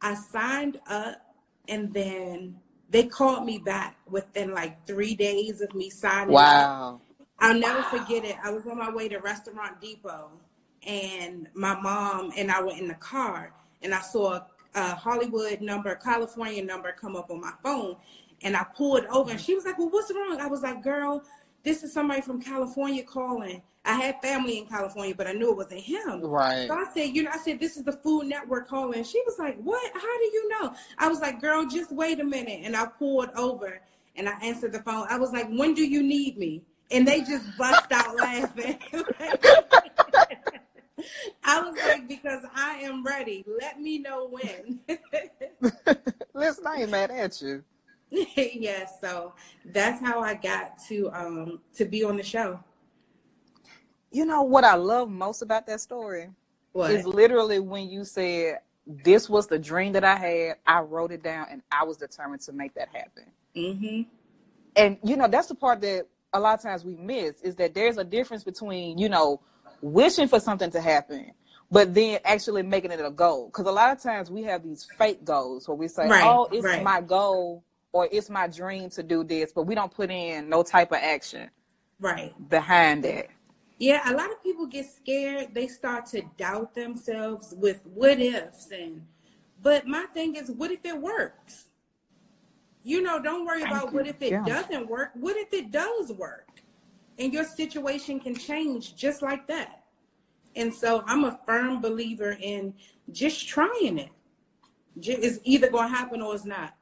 I 0.00 0.14
signed 0.14 0.78
up 0.86 1.16
and 1.68 1.92
then 1.92 2.56
they 2.90 3.04
called 3.04 3.46
me 3.46 3.58
back 3.58 3.96
within 4.08 4.52
like 4.52 4.86
three 4.86 5.14
days 5.14 5.60
of 5.60 5.74
me 5.74 5.90
signing 5.90 6.34
wow. 6.34 6.94
up 6.94 7.09
I'll 7.40 7.58
never 7.58 7.82
forget 7.84 8.24
it. 8.24 8.36
I 8.42 8.50
was 8.50 8.66
on 8.66 8.78
my 8.78 8.90
way 8.90 9.08
to 9.08 9.18
Restaurant 9.18 9.80
Depot, 9.80 10.30
and 10.86 11.48
my 11.54 11.78
mom 11.80 12.32
and 12.36 12.50
I 12.50 12.62
were 12.62 12.72
in 12.72 12.88
the 12.88 12.94
car, 12.94 13.52
and 13.82 13.94
I 13.94 14.00
saw 14.00 14.40
a 14.74 14.94
Hollywood 14.94 15.60
number, 15.60 15.94
California 15.96 16.64
number 16.64 16.92
come 16.92 17.16
up 17.16 17.30
on 17.30 17.40
my 17.40 17.52
phone, 17.62 17.96
and 18.42 18.56
I 18.56 18.64
pulled 18.76 19.04
over, 19.06 19.30
and 19.30 19.40
she 19.40 19.54
was 19.54 19.64
like, 19.64 19.78
"Well, 19.78 19.90
what's 19.90 20.12
wrong?" 20.12 20.40
I 20.40 20.46
was 20.46 20.62
like, 20.62 20.82
"Girl, 20.82 21.22
this 21.62 21.82
is 21.82 21.92
somebody 21.92 22.20
from 22.20 22.40
California 22.40 23.02
calling." 23.02 23.62
I 23.84 23.94
had 23.94 24.20
family 24.20 24.58
in 24.58 24.66
California, 24.66 25.14
but 25.14 25.26
I 25.26 25.32
knew 25.32 25.50
it 25.50 25.56
wasn't 25.56 25.80
him. 25.80 26.20
Right. 26.22 26.68
So 26.68 26.74
I 26.74 26.84
said, 26.92 27.16
you 27.16 27.22
know, 27.22 27.30
I 27.32 27.38
said, 27.38 27.58
this 27.58 27.78
is 27.78 27.82
the 27.82 27.92
Food 27.92 28.26
Network 28.26 28.68
calling. 28.68 29.02
She 29.04 29.22
was 29.24 29.38
like, 29.38 29.58
what? 29.62 29.90
How 29.94 30.18
do 30.18 30.24
you 30.24 30.48
know? 30.50 30.74
I 30.98 31.08
was 31.08 31.20
like, 31.20 31.40
girl, 31.40 31.66
just 31.66 31.90
wait 31.90 32.20
a 32.20 32.24
minute. 32.24 32.60
And 32.62 32.76
I 32.76 32.86
pulled 32.86 33.30
over 33.30 33.80
and 34.16 34.28
I 34.28 34.32
answered 34.42 34.72
the 34.72 34.82
phone. 34.82 35.06
I 35.08 35.18
was 35.18 35.32
like, 35.32 35.48
when 35.48 35.72
do 35.72 35.82
you 35.82 36.02
need 36.02 36.36
me? 36.36 36.62
And 36.90 37.06
they 37.06 37.20
just 37.20 37.46
bust 37.56 37.90
out 37.92 38.16
laughing. 38.16 38.78
I 41.44 41.60
was 41.62 41.76
like, 41.86 42.08
because 42.08 42.44
I 42.54 42.80
am 42.82 43.04
ready. 43.04 43.44
Let 43.60 43.80
me 43.80 43.98
know 43.98 44.28
when. 44.28 44.80
Listen, 46.34 46.66
I 46.66 46.82
ain't 46.82 46.90
mad 46.90 47.10
at 47.10 47.40
you. 47.40 47.64
yeah, 48.36 48.86
so 49.00 49.34
that's 49.64 50.00
how 50.00 50.20
I 50.20 50.34
got 50.34 50.78
to 50.88 51.10
um 51.12 51.60
to 51.74 51.84
be 51.84 52.02
on 52.04 52.16
the 52.16 52.22
show. 52.22 52.60
You 54.10 54.24
know 54.24 54.42
what 54.42 54.64
I 54.64 54.74
love 54.74 55.08
most 55.08 55.42
about 55.42 55.66
that 55.68 55.80
story? 55.80 56.28
What? 56.72 56.90
Is 56.90 57.06
literally 57.06 57.60
when 57.60 57.88
you 57.88 58.04
said 58.04 58.58
this 58.86 59.28
was 59.28 59.46
the 59.46 59.58
dream 59.58 59.92
that 59.92 60.04
I 60.04 60.16
had. 60.16 60.56
I 60.66 60.80
wrote 60.80 61.12
it 61.12 61.22
down 61.22 61.46
and 61.50 61.62
I 61.70 61.84
was 61.84 61.96
determined 61.96 62.42
to 62.42 62.52
make 62.52 62.74
that 62.74 62.88
happen. 62.92 63.24
Mm-hmm. 63.56 64.02
And 64.76 64.98
you 65.02 65.16
know 65.16 65.28
that's 65.28 65.48
the 65.48 65.54
part 65.54 65.80
that 65.82 66.06
a 66.32 66.40
lot 66.40 66.54
of 66.54 66.62
times 66.62 66.84
we 66.84 66.96
miss 66.96 67.40
is 67.42 67.56
that 67.56 67.74
there's 67.74 67.98
a 67.98 68.04
difference 68.04 68.44
between 68.44 68.98
you 68.98 69.08
know 69.08 69.40
wishing 69.80 70.28
for 70.28 70.40
something 70.40 70.70
to 70.70 70.80
happen 70.80 71.32
but 71.70 71.94
then 71.94 72.18
actually 72.24 72.62
making 72.62 72.90
it 72.90 73.00
a 73.00 73.10
goal. 73.10 73.46
Because 73.46 73.66
a 73.66 73.72
lot 73.72 73.96
of 73.96 74.02
times 74.02 74.30
we 74.30 74.42
have 74.42 74.62
these 74.62 74.84
fake 74.98 75.24
goals 75.24 75.68
where 75.68 75.76
we 75.76 75.88
say, 75.88 76.08
right, 76.08 76.24
"Oh, 76.24 76.48
it's 76.50 76.64
right. 76.64 76.82
my 76.82 77.00
goal," 77.00 77.64
or 77.92 78.08
"It's 78.10 78.28
my 78.28 78.48
dream 78.48 78.90
to 78.90 79.02
do 79.02 79.22
this," 79.22 79.52
but 79.52 79.64
we 79.64 79.74
don't 79.74 79.92
put 79.92 80.10
in 80.10 80.48
no 80.48 80.62
type 80.62 80.90
of 80.90 80.98
action, 80.98 81.50
right, 82.00 82.32
behind 82.48 83.04
it. 83.04 83.30
Yeah, 83.78 84.10
a 84.10 84.14
lot 84.14 84.30
of 84.30 84.42
people 84.42 84.66
get 84.66 84.86
scared. 84.86 85.54
They 85.54 85.68
start 85.68 86.06
to 86.06 86.22
doubt 86.36 86.74
themselves 86.74 87.54
with 87.56 87.86
what 87.86 88.20
ifs 88.20 88.70
and. 88.72 89.06
But 89.62 89.86
my 89.86 90.06
thing 90.14 90.36
is, 90.36 90.50
what 90.50 90.70
if 90.70 90.84
it 90.86 90.98
works? 90.98 91.66
You 92.82 93.02
know, 93.02 93.20
don't 93.20 93.44
worry 93.44 93.62
Thank 93.62 93.72
about 93.72 93.90
you. 93.90 93.98
what 93.98 94.06
if 94.06 94.22
it 94.22 94.30
yeah. 94.30 94.44
doesn't 94.44 94.88
work. 94.88 95.10
What 95.14 95.36
if 95.36 95.52
it 95.52 95.70
does 95.70 96.12
work? 96.12 96.48
And 97.18 97.32
your 97.32 97.44
situation 97.44 98.18
can 98.20 98.34
change 98.34 98.96
just 98.96 99.20
like 99.20 99.46
that. 99.48 99.84
And 100.56 100.74
so 100.74 101.02
I'm 101.06 101.24
a 101.24 101.38
firm 101.46 101.80
believer 101.80 102.36
in 102.40 102.74
just 103.12 103.46
trying 103.46 103.98
it. 103.98 104.10
It's 105.00 105.38
either 105.44 105.70
going 105.70 105.90
to 105.90 105.94
happen 105.94 106.22
or 106.22 106.34
it's 106.34 106.44
not. 106.44 106.74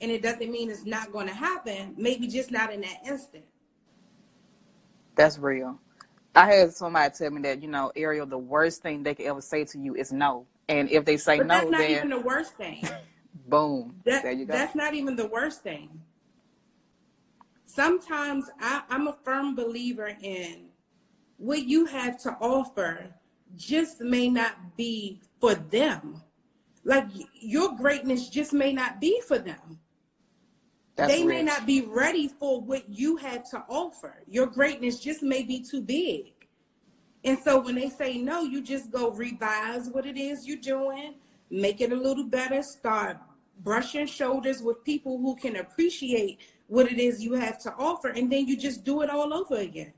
And 0.00 0.10
it 0.10 0.22
doesn't 0.22 0.50
mean 0.50 0.70
it's 0.70 0.84
not 0.84 1.12
going 1.12 1.28
to 1.28 1.34
happen, 1.34 1.94
maybe 1.96 2.26
just 2.26 2.50
not 2.50 2.72
in 2.72 2.80
that 2.80 3.02
instant. 3.06 3.44
That's 5.14 5.38
real. 5.38 5.78
I 6.34 6.52
had 6.52 6.72
somebody 6.74 7.14
tell 7.16 7.30
me 7.30 7.42
that, 7.42 7.62
you 7.62 7.68
know, 7.68 7.92
Ariel, 7.94 8.26
the 8.26 8.38
worst 8.38 8.82
thing 8.82 9.02
they 9.02 9.14
could 9.14 9.26
ever 9.26 9.40
say 9.40 9.64
to 9.66 9.78
you 9.78 9.94
is 9.94 10.12
no. 10.12 10.46
And 10.68 10.90
if 10.90 11.04
they 11.04 11.16
say 11.16 11.38
but 11.38 11.46
no, 11.46 11.54
that's 11.54 11.70
not 11.70 11.78
then 11.78 11.90
even 11.90 12.10
the 12.10 12.20
worst 12.20 12.54
thing. 12.54 12.88
Boom. 13.48 14.00
That, 14.04 14.22
there 14.22 14.32
you 14.32 14.46
go. 14.46 14.52
That's 14.52 14.74
not 14.74 14.94
even 14.94 15.16
the 15.16 15.26
worst 15.26 15.62
thing. 15.62 16.00
Sometimes 17.66 18.46
I, 18.60 18.82
I'm 18.88 19.08
a 19.08 19.12
firm 19.24 19.56
believer 19.56 20.16
in 20.22 20.66
what 21.38 21.64
you 21.64 21.86
have 21.86 22.20
to 22.22 22.30
offer 22.40 23.12
just 23.56 24.00
may 24.00 24.28
not 24.28 24.76
be 24.76 25.20
for 25.40 25.54
them. 25.54 26.22
Like 26.84 27.06
your 27.40 27.74
greatness 27.76 28.28
just 28.28 28.52
may 28.52 28.72
not 28.72 29.00
be 29.00 29.20
for 29.26 29.38
them. 29.38 29.80
That's 30.96 31.12
they 31.12 31.24
rich. 31.24 31.36
may 31.36 31.42
not 31.42 31.66
be 31.66 31.80
ready 31.82 32.28
for 32.28 32.60
what 32.60 32.88
you 32.88 33.16
have 33.16 33.50
to 33.50 33.64
offer. 33.68 34.22
Your 34.28 34.46
greatness 34.46 35.00
just 35.00 35.22
may 35.22 35.42
be 35.42 35.60
too 35.60 35.82
big. 35.82 36.32
And 37.24 37.38
so 37.38 37.58
when 37.58 37.74
they 37.74 37.88
say 37.88 38.18
no, 38.18 38.42
you 38.42 38.62
just 38.62 38.90
go 38.90 39.10
revise 39.10 39.88
what 39.88 40.06
it 40.06 40.16
is 40.16 40.46
you're 40.46 40.58
doing, 40.58 41.14
make 41.50 41.80
it 41.80 41.90
a 41.90 41.96
little 41.96 42.26
better, 42.26 42.62
start 42.62 43.16
brushing 43.62 44.06
shoulders 44.06 44.62
with 44.62 44.84
people 44.84 45.18
who 45.18 45.36
can 45.36 45.56
appreciate 45.56 46.40
what 46.66 46.90
it 46.90 46.98
is 46.98 47.22
you 47.22 47.34
have 47.34 47.58
to 47.60 47.72
offer, 47.74 48.08
and 48.08 48.30
then 48.30 48.46
you 48.46 48.56
just 48.56 48.84
do 48.84 49.02
it 49.02 49.10
all 49.10 49.32
over 49.32 49.56
again. 49.56 49.92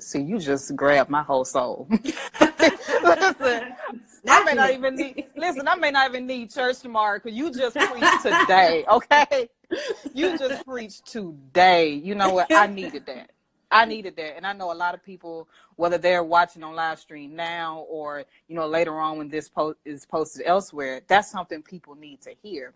See, 0.00 0.20
you 0.20 0.38
just 0.38 0.74
grabbed 0.74 1.08
my 1.08 1.22
whole 1.22 1.44
soul. 1.44 1.88
listen, 2.40 3.74
I 4.28 4.44
may 4.44 4.54
not 4.54 4.70
even 4.72 4.96
need. 4.96 5.26
Listen, 5.36 5.68
I 5.68 5.76
may 5.76 5.90
not 5.90 6.10
even 6.10 6.26
need 6.26 6.50
church 6.50 6.80
tomorrow 6.80 7.18
because 7.22 7.36
you 7.36 7.52
just 7.52 7.76
preached 7.76 8.22
today. 8.22 8.84
Okay, 8.90 9.48
you 10.14 10.36
just 10.36 10.66
preached 10.66 11.06
today. 11.06 11.90
You 11.92 12.14
know 12.14 12.30
what? 12.30 12.52
I 12.52 12.66
needed 12.66 13.06
that. 13.06 13.30
I 13.74 13.84
needed 13.86 14.14
that, 14.16 14.36
and 14.36 14.46
I 14.46 14.52
know 14.52 14.72
a 14.72 14.74
lot 14.74 14.94
of 14.94 15.04
people, 15.04 15.48
whether 15.74 15.98
they're 15.98 16.22
watching 16.22 16.62
on 16.62 16.74
live 16.76 17.00
stream 17.00 17.34
now 17.34 17.84
or 17.88 18.24
you 18.46 18.54
know 18.54 18.68
later 18.68 18.98
on 19.00 19.18
when 19.18 19.28
this 19.28 19.48
post 19.48 19.78
is 19.84 20.06
posted 20.06 20.46
elsewhere, 20.46 21.02
that's 21.08 21.30
something 21.30 21.60
people 21.60 21.96
need 21.96 22.20
to 22.22 22.30
hear. 22.40 22.72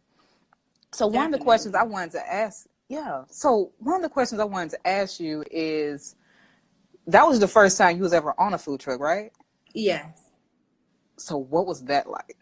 So 0.93 1.07
Definitely. 1.07 1.17
one 1.17 1.27
of 1.27 1.39
the 1.39 1.45
questions 1.45 1.75
I 1.77 1.85
wanted 1.85 2.11
to 2.13 2.33
ask, 2.33 2.67
yeah. 2.89 3.23
So 3.31 3.71
one 3.79 3.97
of 3.97 4.03
the 4.03 4.09
questions 4.09 4.41
I 4.41 4.45
wanted 4.45 4.71
to 4.71 4.89
ask 4.89 5.21
you 5.21 5.45
is 5.51 6.17
that 7.07 7.27
was 7.27 7.39
the 7.39 7.49
first 7.49 7.79
time 7.79 7.97
you 7.97 8.03
was 8.03 8.13
ever 8.13 8.35
on 8.39 8.55
a 8.55 8.59
food 8.59 8.81
truck, 8.81 9.01
right? 9.01 9.31
Yes. 9.75 10.31
So 11.17 11.37
what 11.37 11.67
was 11.67 11.85
that 11.85 12.11
like? 12.11 12.37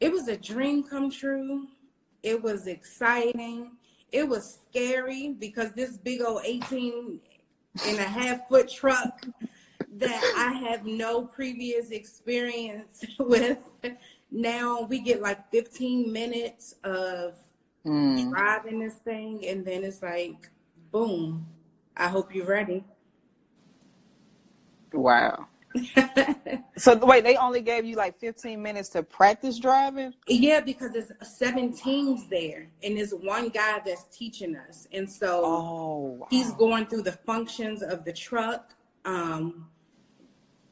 It 0.00 0.10
was 0.10 0.28
a 0.28 0.36
dream 0.36 0.82
come 0.84 1.10
true. 1.10 1.66
It 2.22 2.42
was 2.42 2.66
exciting. 2.66 3.72
It 4.14 4.28
was 4.28 4.60
scary 4.70 5.30
because 5.40 5.72
this 5.72 5.96
big 5.96 6.22
old 6.22 6.42
18 6.44 7.18
and 7.84 7.98
a 7.98 8.04
half 8.04 8.48
foot 8.48 8.70
truck 8.70 9.26
that 9.96 10.34
I 10.36 10.52
have 10.68 10.86
no 10.86 11.22
previous 11.22 11.90
experience 11.90 13.04
with. 13.18 13.58
Now 14.30 14.82
we 14.82 15.00
get 15.00 15.20
like 15.20 15.50
15 15.50 16.12
minutes 16.12 16.76
of 16.84 17.40
mm. 17.84 18.30
driving 18.30 18.78
this 18.78 18.94
thing, 18.94 19.44
and 19.48 19.66
then 19.66 19.82
it's 19.82 20.00
like, 20.00 20.48
boom, 20.92 21.44
I 21.96 22.06
hope 22.06 22.32
you're 22.32 22.46
ready. 22.46 22.84
Wow. 24.92 25.48
so 26.76 26.96
wait, 27.04 27.24
they 27.24 27.36
only 27.36 27.60
gave 27.60 27.84
you 27.84 27.96
like 27.96 28.18
15 28.18 28.60
minutes 28.62 28.88
to 28.90 29.02
practice 29.02 29.58
driving? 29.58 30.14
Yeah, 30.28 30.60
because 30.60 30.92
there's 30.92 31.12
seven 31.22 31.72
teams 31.72 32.28
there, 32.28 32.68
and 32.82 32.96
there's 32.96 33.12
one 33.12 33.48
guy 33.48 33.80
that's 33.84 34.04
teaching 34.16 34.56
us, 34.56 34.86
and 34.92 35.10
so 35.10 35.42
oh, 35.44 35.98
wow. 36.20 36.26
he's 36.30 36.52
going 36.52 36.86
through 36.86 37.02
the 37.02 37.12
functions 37.12 37.82
of 37.82 38.04
the 38.04 38.12
truck, 38.12 38.74
um, 39.04 39.66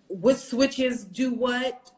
what 0.08 0.38
switches 0.38 1.04
do 1.04 1.32
what, 1.34 1.90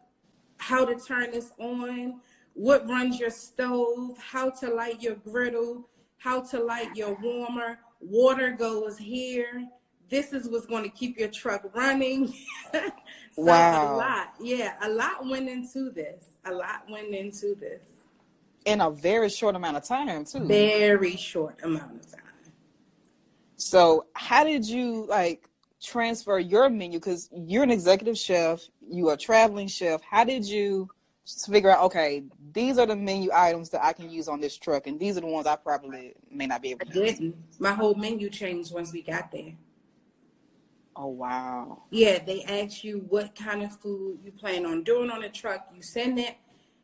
how 0.58 0.84
to 0.84 0.94
turn 0.94 1.30
this 1.30 1.52
on, 1.58 2.20
what 2.54 2.88
runs 2.88 3.18
your 3.18 3.30
stove, 3.30 4.16
how 4.18 4.48
to 4.48 4.72
light 4.72 5.02
your 5.02 5.16
griddle, 5.16 5.88
how 6.18 6.40
to 6.40 6.62
light 6.62 6.94
your 6.96 7.18
warmer, 7.20 7.78
water 8.00 8.52
goes 8.52 8.96
here 8.96 9.68
this 10.10 10.32
is 10.32 10.48
what's 10.48 10.66
going 10.66 10.84
to 10.84 10.90
keep 10.90 11.18
your 11.18 11.28
truck 11.28 11.62
running. 11.74 12.32
so 12.72 12.82
wow. 13.36 13.94
A 13.94 13.96
lot. 13.96 14.34
Yeah, 14.40 14.74
a 14.82 14.88
lot 14.88 15.26
went 15.26 15.48
into 15.48 15.90
this. 15.90 16.38
A 16.44 16.52
lot 16.52 16.82
went 16.88 17.14
into 17.14 17.54
this. 17.54 17.82
In 18.64 18.80
a 18.80 18.90
very 18.90 19.28
short 19.28 19.56
amount 19.56 19.76
of 19.76 19.84
time, 19.84 20.24
too. 20.24 20.46
Very 20.46 21.16
short 21.16 21.60
amount 21.62 21.96
of 21.96 22.10
time. 22.10 22.20
So, 23.56 24.06
how 24.14 24.44
did 24.44 24.66
you 24.66 25.06
like 25.06 25.48
transfer 25.82 26.38
your 26.38 26.68
menu? 26.70 26.98
Because 26.98 27.28
you're 27.32 27.62
an 27.62 27.70
executive 27.70 28.16
chef, 28.16 28.62
you 28.88 29.08
are 29.08 29.14
a 29.14 29.18
traveling 29.18 29.68
chef. 29.68 30.00
How 30.02 30.24
did 30.24 30.44
you 30.44 30.88
figure 31.46 31.70
out, 31.70 31.82
okay, 31.84 32.24
these 32.52 32.78
are 32.78 32.86
the 32.86 32.96
menu 32.96 33.30
items 33.34 33.70
that 33.70 33.84
I 33.84 33.92
can 33.92 34.10
use 34.10 34.28
on 34.28 34.40
this 34.40 34.56
truck, 34.56 34.86
and 34.86 34.98
these 34.98 35.16
are 35.16 35.20
the 35.20 35.26
ones 35.26 35.46
I 35.46 35.56
probably 35.56 36.14
may 36.30 36.46
not 36.46 36.62
be 36.62 36.70
able 36.70 36.86
to 36.86 37.02
I 37.02 37.06
use? 37.06 37.34
My 37.58 37.72
whole 37.72 37.94
menu 37.94 38.28
changed 38.30 38.72
once 38.72 38.92
we 38.92 39.02
got 39.02 39.30
there. 39.30 39.54
Oh 40.96 41.08
wow. 41.08 41.82
Yeah, 41.90 42.22
they 42.24 42.42
ask 42.44 42.84
you 42.84 43.04
what 43.08 43.34
kind 43.34 43.62
of 43.62 43.78
food 43.80 44.20
you 44.24 44.32
plan 44.32 44.64
on 44.64 44.84
doing 44.84 45.10
on 45.10 45.22
the 45.22 45.28
truck. 45.28 45.68
You 45.74 45.82
send 45.82 46.18
it, 46.18 46.36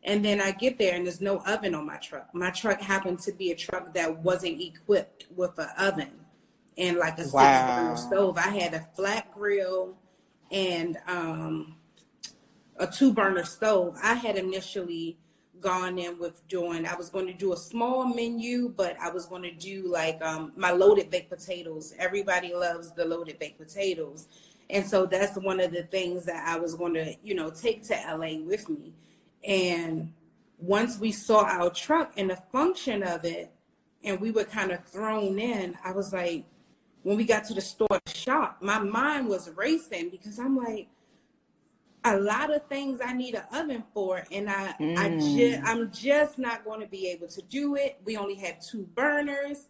and 0.03 0.25
then 0.25 0.41
I 0.41 0.53
get 0.53 0.79
there 0.79 0.95
and 0.95 1.07
there's 1.07 1.21
no 1.21 1.39
oven 1.41 1.75
on 1.75 1.87
my 1.87 1.97
truck. 1.97 2.35
My 2.35 2.51
truck 2.51 2.81
happened 2.81 3.21
to 3.21 3.33
be 3.33 3.51
a 3.51 3.57
truck 3.57 3.93
that 3.95 4.19
wasn't 4.19 4.61
equipped 4.61 5.27
with 5.35 5.59
an 5.59 5.69
oven 5.79 6.13
and 6.79 6.97
like 6.97 7.19
a 7.19 7.29
wow. 7.29 7.53
six 7.53 7.77
burner 7.77 7.97
stove. 7.97 8.39
I 8.39 8.49
had 8.49 8.75
a 8.75 8.81
flat 8.97 9.33
grill 9.33 9.97
and 10.51 10.97
um, 11.07 11.77
a 12.79 12.87
two 12.87 13.13
burner 13.13 13.45
stove. 13.45 13.97
I 14.03 14.15
had 14.15 14.37
initially 14.37 15.19
gone 15.61 15.99
in 15.99 16.19
with 16.19 16.47
doing 16.49 16.87
i 16.87 16.95
was 16.95 17.09
going 17.09 17.27
to 17.27 17.33
do 17.33 17.53
a 17.53 17.57
small 17.57 18.05
menu 18.05 18.69
but 18.77 18.97
i 19.01 19.11
was 19.11 19.27
going 19.27 19.43
to 19.43 19.53
do 19.53 19.91
like 19.91 20.21
um, 20.23 20.53
my 20.57 20.71
loaded 20.71 21.11
baked 21.11 21.31
potatoes. 21.31 21.95
Everybody 21.99 22.55
loves 22.55 22.93
the 22.93 23.05
loaded 23.05 23.39
baked 23.39 23.59
potatoes. 23.59 24.29
And 24.69 24.87
so 24.87 25.05
that's 25.07 25.37
one 25.37 25.61
of 25.61 25.73
the 25.73 25.83
things 25.85 26.25
that 26.27 26.47
i 26.47 26.59
was 26.59 26.75
going 26.75 26.95
to 26.95 27.15
you 27.23 27.35
know 27.35 27.51
take 27.51 27.83
to 27.85 27.95
la 27.95 28.47
with 28.47 28.69
me. 28.69 28.93
And 29.45 30.13
once 30.59 30.99
we 30.99 31.13
saw 31.13 31.45
our 31.45 31.71
truck 31.71 32.13
and 32.17 32.31
the 32.31 32.37
function 32.37 33.03
of 33.03 33.25
it 33.25 33.51
and 34.05 34.21
we 34.21 34.31
were 34.31 34.45
kind 34.45 34.71
of 34.71 34.85
thrown 34.85 35.39
in 35.39 35.75
i 35.83 35.91
was 35.91 36.13
like 36.13 36.45
when 37.03 37.17
we 37.17 37.25
got 37.25 37.45
to 37.45 37.55
the 37.55 37.61
store 37.63 37.99
shop 38.07 38.59
my 38.61 38.79
mind 38.79 39.27
was 39.27 39.51
racing 39.57 40.11
because 40.11 40.39
i'm 40.39 40.57
like 40.57 40.87
a 42.05 42.17
lot 42.19 42.55
of 42.55 42.67
things 42.67 43.01
I 43.05 43.13
need 43.13 43.35
an 43.35 43.43
oven 43.53 43.85
for, 43.93 44.25
and 44.31 44.49
I 44.49 44.75
mm. 44.81 44.97
I 44.97 45.19
just 45.19 45.69
I'm 45.69 45.91
just 45.91 46.39
not 46.39 46.65
going 46.65 46.81
to 46.81 46.87
be 46.87 47.09
able 47.09 47.29
to 47.29 47.43
do 47.43 47.75
it. 47.75 48.01
We 48.05 48.17
only 48.17 48.37
have 48.37 48.61
two 48.61 48.89
burners, 48.95 49.69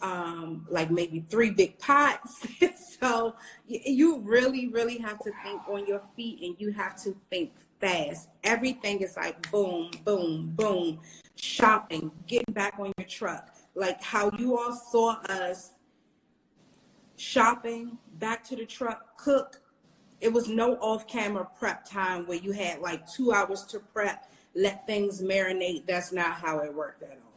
um, 0.00 0.66
like 0.68 0.90
maybe 0.90 1.24
three 1.28 1.50
big 1.50 1.78
pots. 1.78 2.46
so 3.00 3.34
you 3.66 4.20
really 4.20 4.68
really 4.68 4.98
have 4.98 5.18
to 5.20 5.32
think 5.42 5.62
on 5.68 5.86
your 5.86 6.02
feet, 6.16 6.40
and 6.42 6.54
you 6.58 6.72
have 6.72 6.96
to 7.02 7.16
think 7.30 7.52
fast. 7.80 8.28
Everything 8.44 9.00
is 9.00 9.16
like 9.16 9.50
boom, 9.50 9.90
boom, 10.04 10.52
boom. 10.54 11.00
Shopping, 11.34 12.12
getting 12.28 12.54
back 12.54 12.74
on 12.78 12.92
your 12.96 13.06
truck. 13.08 13.48
Like 13.74 14.02
how 14.02 14.30
you 14.38 14.56
all 14.56 14.74
saw 14.74 15.16
us 15.28 15.72
shopping, 17.16 17.98
back 18.18 18.44
to 18.44 18.56
the 18.56 18.66
truck, 18.66 19.16
cook. 19.16 19.60
It 20.22 20.32
was 20.32 20.48
no 20.48 20.76
off 20.76 21.08
camera 21.08 21.48
prep 21.58 21.84
time 21.84 22.28
where 22.28 22.38
you 22.38 22.52
had 22.52 22.78
like 22.78 23.10
two 23.10 23.32
hours 23.32 23.64
to 23.64 23.80
prep, 23.80 24.30
let 24.54 24.86
things 24.86 25.20
marinate. 25.20 25.84
That's 25.84 26.12
not 26.12 26.34
how 26.34 26.60
it 26.60 26.72
worked 26.72 27.02
at 27.02 27.10
all. 27.10 27.32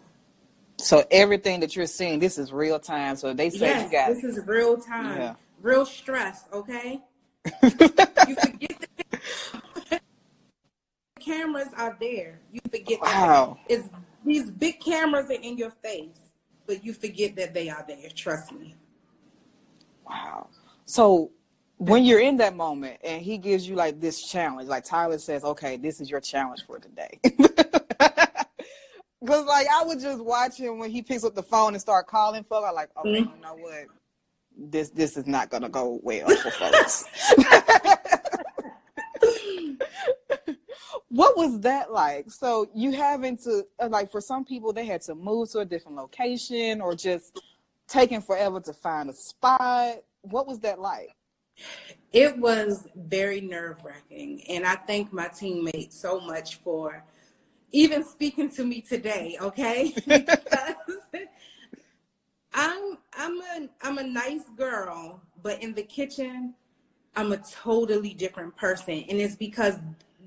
So 0.77 1.03
everything 1.09 1.61
that 1.61 1.75
you're 1.75 1.87
seeing, 1.87 2.19
this 2.19 2.37
is 2.37 2.53
real 2.53 2.79
time. 2.79 3.15
So 3.15 3.33
they 3.33 3.49
say 3.49 3.69
yes, 3.69 3.85
you 3.85 3.91
got 3.91 4.13
this 4.13 4.23
is 4.23 4.45
real 4.45 4.77
time, 4.77 5.17
yeah. 5.17 5.33
real 5.63 5.83
stress. 5.83 6.45
Okay, 6.53 7.01
you 7.63 7.69
forget 7.71 8.87
the 9.89 9.99
cameras 11.19 11.69
are 11.75 11.97
there. 11.99 12.39
You 12.51 12.59
forget 12.69 13.01
wow. 13.01 13.57
that 13.67 13.73
it's 13.73 13.89
these 14.23 14.51
big 14.51 14.79
cameras 14.79 15.31
are 15.31 15.41
in 15.41 15.57
your 15.57 15.71
face, 15.71 16.19
but 16.67 16.85
you 16.85 16.93
forget 16.93 17.35
that 17.37 17.55
they 17.55 17.67
are 17.67 17.83
there. 17.87 18.09
Trust 18.13 18.51
me. 18.51 18.75
Wow. 20.07 20.49
So 20.85 21.31
when 21.77 22.03
you're 22.05 22.19
in 22.19 22.37
that 22.37 22.55
moment 22.55 22.97
and 23.03 23.21
he 23.21 23.37
gives 23.37 23.67
you 23.67 23.75
like 23.75 23.99
this 23.99 24.23
challenge, 24.23 24.69
like 24.69 24.85
Tyler 24.85 25.17
says, 25.17 25.43
okay, 25.43 25.77
this 25.77 25.99
is 25.99 26.09
your 26.09 26.21
challenge 26.21 26.65
for 26.65 26.79
today. 26.79 27.19
Cause 29.25 29.45
like 29.45 29.67
I 29.67 29.83
was 29.83 30.03
just 30.03 30.23
watching 30.23 30.77
when 30.77 30.91
he 30.91 31.01
picks 31.01 31.23
up 31.23 31.33
the 31.33 31.41
phone 31.41 31.73
and 31.73 31.81
start 31.81 32.05
calling 32.05 32.43
folks. 32.43 32.67
I 32.67 32.71
like, 32.71 32.89
okay, 32.97 33.21
mm-hmm. 33.21 33.35
you 33.35 33.41
know 33.41 33.55
what? 33.55 33.87
This 34.55 34.91
this 34.91 35.17
is 35.17 35.25
not 35.25 35.49
gonna 35.49 35.67
go 35.67 35.99
well 36.03 36.29
for 36.29 36.51
folks. 36.51 37.05
what 41.09 41.35
was 41.35 41.59
that 41.61 41.91
like? 41.91 42.29
So 42.29 42.69
you 42.75 42.91
having 42.91 43.35
to 43.37 43.65
uh, 43.79 43.87
like 43.89 44.11
for 44.11 44.21
some 44.21 44.45
people 44.45 44.71
they 44.73 44.85
had 44.85 45.01
to 45.03 45.15
move 45.15 45.49
to 45.53 45.59
a 45.59 45.65
different 45.65 45.97
location 45.97 46.79
or 46.79 46.93
just 46.95 47.41
taking 47.87 48.21
forever 48.21 48.59
to 48.61 48.73
find 48.73 49.09
a 49.09 49.13
spot. 49.13 50.03
What 50.21 50.45
was 50.45 50.59
that 50.59 50.79
like? 50.79 51.15
It 52.11 52.37
was 52.37 52.87
very 52.95 53.41
nerve 53.41 53.83
wracking, 53.83 54.41
and 54.47 54.65
I 54.65 54.75
thank 54.75 55.11
my 55.11 55.27
teammates 55.27 55.99
so 55.99 56.19
much 56.19 56.55
for 56.57 57.03
even 57.71 58.05
speaking 58.05 58.49
to 58.51 58.63
me 58.63 58.79
today, 58.81 59.37
okay? 59.41 59.93
I'm 62.53 62.97
I'm 63.17 63.41
a 63.41 63.69
I'm 63.81 63.97
a 63.97 64.03
nice 64.03 64.47
girl, 64.55 65.21
but 65.43 65.61
in 65.61 65.73
the 65.73 65.83
kitchen, 65.83 66.53
I'm 67.15 67.33
a 67.33 67.37
totally 67.37 68.13
different 68.13 68.55
person, 68.55 69.03
and 69.09 69.19
it's 69.19 69.35
because 69.35 69.75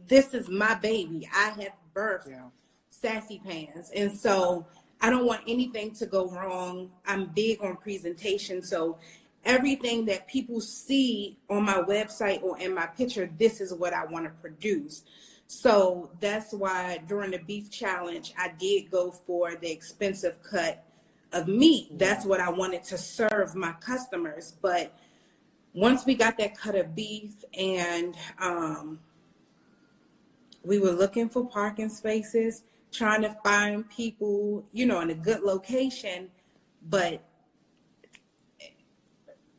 this 0.07 0.35
is 0.35 0.49
my 0.49 0.75
baby. 0.75 1.27
I 1.35 1.55
have 1.61 1.73
birthed 1.95 2.29
yeah. 2.31 2.49
Sassy 2.91 3.41
Pans, 3.43 3.91
and 3.95 4.13
so 4.13 4.67
I 5.01 5.09
don't 5.09 5.27
want 5.27 5.41
anything 5.47 5.93
to 5.93 6.07
go 6.07 6.29
wrong. 6.29 6.91
I'm 7.07 7.27
big 7.27 7.63
on 7.63 7.77
presentation, 7.77 8.63
so 8.63 8.99
everything 9.45 10.05
that 10.07 10.29
people 10.29 10.61
see 10.61 11.39
on 11.49 11.65
my 11.65 11.81
website 11.83 12.43
or 12.43 12.59
in 12.59 12.75
my 12.75 12.87
picture, 12.87 13.31
this 13.39 13.61
is 13.61 13.73
what 13.73 13.93
I 13.93 14.05
want 14.05 14.25
to 14.25 14.31
produce. 14.31 15.05
So 15.47 16.11
that's 16.21 16.53
why 16.53 16.99
during 17.09 17.31
the 17.31 17.39
beef 17.39 17.71
challenge, 17.71 18.35
I 18.39 18.53
did 18.59 18.91
go 18.91 19.11
for 19.11 19.55
the 19.55 19.71
expensive 19.71 20.43
cut 20.43 20.85
of 21.33 21.49
meat. 21.49 21.99
That's 21.99 22.25
what 22.27 22.41
I 22.41 22.51
wanted 22.51 22.85
to 22.85 22.99
serve 22.99 23.55
my 23.55 23.73
customers. 23.81 24.55
But 24.61 24.95
once 25.73 26.05
we 26.05 26.15
got 26.15 26.37
that 26.39 26.57
cut 26.57 26.75
of 26.75 26.95
beef 26.95 27.33
and 27.55 28.15
um, 28.41 29.01
we 30.63 30.79
were 30.79 30.93
looking 30.93 31.29
for 31.29 31.47
parking 31.47 31.89
spaces, 31.89 32.65
trying 32.93 33.23
to 33.23 33.37
find 33.45 33.89
people, 33.89 34.65
you 34.73 34.87
know, 34.87 35.01
in 35.01 35.11
a 35.11 35.15
good 35.15 35.41
location, 35.41 36.29
but 36.89 37.23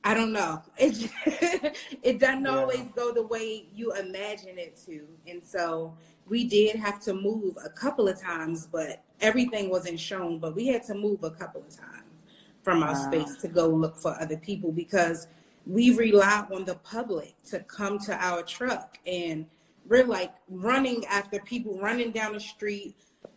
I 0.09 0.15
don't 0.15 0.33
know. 0.33 0.63
It 0.79 1.75
it 2.01 2.19
doesn't 2.19 2.45
yeah. 2.45 2.57
always 2.57 2.85
go 2.95 3.13
the 3.13 3.27
way 3.27 3.67
you 3.75 3.93
imagine 3.93 4.57
it 4.57 4.75
to, 4.87 5.05
and 5.27 5.43
so 5.43 5.95
we 6.27 6.45
did 6.45 6.77
have 6.77 6.99
to 7.01 7.13
move 7.13 7.55
a 7.63 7.69
couple 7.69 8.07
of 8.07 8.19
times, 8.19 8.65
but 8.65 9.03
everything 9.21 9.69
wasn't 9.69 9.99
shown. 9.99 10.39
But 10.39 10.55
we 10.55 10.65
had 10.65 10.83
to 10.85 10.95
move 10.95 11.23
a 11.23 11.29
couple 11.29 11.61
of 11.61 11.69
times 11.69 12.09
from 12.63 12.81
our 12.81 12.93
wow. 12.93 13.11
space 13.11 13.35
to 13.43 13.47
go 13.47 13.67
look 13.67 13.95
for 13.97 14.19
other 14.19 14.37
people 14.37 14.71
because 14.71 15.27
we 15.67 15.95
rely 15.95 16.43
on 16.51 16.65
the 16.65 16.75
public 16.75 17.35
to 17.51 17.59
come 17.59 17.99
to 17.99 18.13
our 18.15 18.41
truck, 18.41 18.97
and 19.05 19.45
we're 19.87 20.07
like 20.07 20.33
running 20.49 21.05
after 21.05 21.39
people 21.41 21.77
running 21.79 22.09
down 22.09 22.33
the 22.33 22.39
street. 22.39 22.95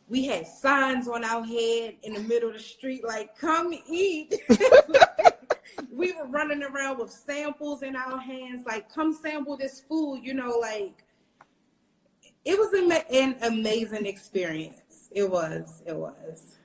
We 0.09 0.25
had 0.25 0.47
signs 0.47 1.07
on 1.07 1.23
our 1.23 1.45
head 1.45 1.97
in 2.03 2.15
the 2.15 2.21
middle 2.21 2.49
of 2.49 2.55
the 2.55 2.63
street, 2.63 3.05
like 3.05 3.37
"Come 3.37 3.75
eat." 3.91 4.41
we 6.03 6.13
were 6.13 6.27
running 6.27 6.65
around 6.65 6.99
with 6.99 7.13
samples 7.13 7.83
in 7.85 7.95
our 7.95 8.19
hands, 8.19 8.67
like, 8.67 8.93
come 8.93 9.15
sample 9.15 9.57
this 9.57 9.81
food, 9.89 10.21
you 10.25 10.35
know, 10.35 10.59
like, 10.61 11.05
it 12.45 12.59
was 12.59 12.73
an 13.09 13.37
amazing 13.43 14.07
experience. 14.07 15.09
It 15.13 15.31
was, 15.31 15.83
it 15.87 15.95
was. 15.95 16.57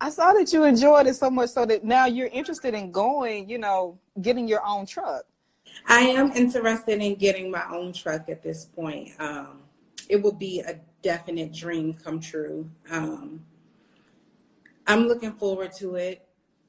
I 0.00 0.08
saw 0.08 0.32
that 0.32 0.50
you 0.54 0.64
enjoyed 0.64 1.06
it 1.06 1.16
so 1.16 1.30
much 1.30 1.50
so 1.50 1.66
that 1.66 1.84
now 1.84 2.06
you're 2.06 2.28
interested 2.28 2.72
in 2.72 2.90
going, 2.90 3.46
you 3.46 3.58
know, 3.58 3.98
getting 4.22 4.48
your 4.48 4.64
own 4.66 4.86
truck. 4.86 5.24
I 5.86 6.00
am 6.00 6.32
interested 6.32 7.02
in 7.02 7.16
getting 7.16 7.50
my 7.50 7.64
own 7.70 7.92
truck 7.92 8.30
at 8.30 8.42
this 8.42 8.64
point. 8.64 9.10
Um, 9.18 9.60
it 10.08 10.22
would 10.22 10.38
be 10.38 10.60
a 10.60 10.80
definite 11.02 11.52
dream 11.52 11.92
come 11.92 12.20
true. 12.20 12.70
Um, 12.90 13.44
I'm 14.86 15.06
looking 15.06 15.32
forward 15.32 15.72
to 15.74 15.96
it. 15.96 16.26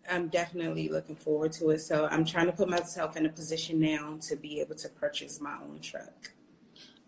I'm 0.09 0.27
definitely 0.29 0.89
looking 0.89 1.15
forward 1.15 1.51
to 1.53 1.69
it. 1.71 1.79
So 1.79 2.07
I'm 2.07 2.25
trying 2.25 2.47
to 2.47 2.51
put 2.51 2.69
myself 2.69 3.17
in 3.17 3.25
a 3.25 3.29
position 3.29 3.79
now 3.79 4.17
to 4.21 4.35
be 4.35 4.59
able 4.59 4.75
to 4.75 4.89
purchase 4.89 5.39
my 5.41 5.55
own 5.61 5.79
truck. 5.81 6.31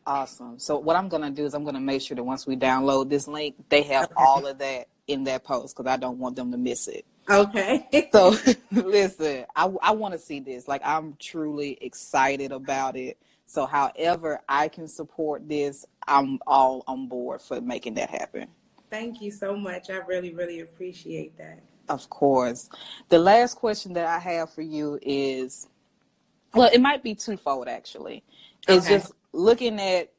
Awesome. 0.07 0.57
So 0.57 0.77
what 0.77 0.95
I'm 0.95 1.09
going 1.09 1.23
to 1.23 1.31
do 1.31 1.43
is 1.43 1.53
I'm 1.53 1.63
going 1.63 1.75
to 1.75 1.81
make 1.81 2.01
sure 2.01 2.15
that 2.15 2.23
once 2.23 2.47
we 2.47 2.55
download 2.55 3.09
this 3.09 3.27
link, 3.27 3.55
they 3.67 3.81
have 3.81 4.05
okay. 4.05 4.13
all 4.15 4.47
of 4.47 4.57
that 4.59 4.87
in 5.07 5.25
that 5.25 5.43
post 5.43 5.75
because 5.75 5.91
I 5.91 5.97
don't 5.97 6.17
want 6.17 6.37
them 6.37 6.49
to 6.53 6.57
miss 6.57 6.87
it. 6.87 7.03
Okay. 7.29 7.89
so 8.13 8.37
listen, 8.71 9.43
I, 9.53 9.69
I 9.81 9.91
want 9.91 10.13
to 10.13 10.19
see 10.19 10.39
this. 10.39 10.69
Like 10.69 10.81
I'm 10.85 11.17
truly 11.19 11.77
excited 11.81 12.53
about 12.53 12.95
it. 12.95 13.17
So, 13.47 13.65
however 13.65 14.41
I 14.49 14.67
can 14.67 14.87
support 14.87 15.47
this, 15.47 15.85
I'm 16.07 16.39
all 16.45 16.83
on 16.87 17.07
board 17.07 17.41
for 17.41 17.61
making 17.61 17.95
that 17.95 18.09
happen. 18.09 18.47
Thank 18.89 19.21
you 19.21 19.31
so 19.31 19.55
much. 19.55 19.89
I 19.89 19.97
really, 19.97 20.33
really 20.33 20.61
appreciate 20.61 21.37
that. 21.37 21.61
Of 21.89 22.09
course. 22.09 22.69
The 23.09 23.19
last 23.19 23.55
question 23.55 23.93
that 23.93 24.07
I 24.07 24.19
have 24.19 24.53
for 24.53 24.61
you 24.61 24.99
is 25.01 25.67
well, 26.53 26.69
it 26.71 26.79
might 26.79 27.03
be 27.03 27.15
twofold 27.15 27.67
actually. 27.67 28.23
It's 28.67 28.85
okay. 28.85 28.97
just 28.97 29.13
looking 29.33 29.79
at 29.79 30.11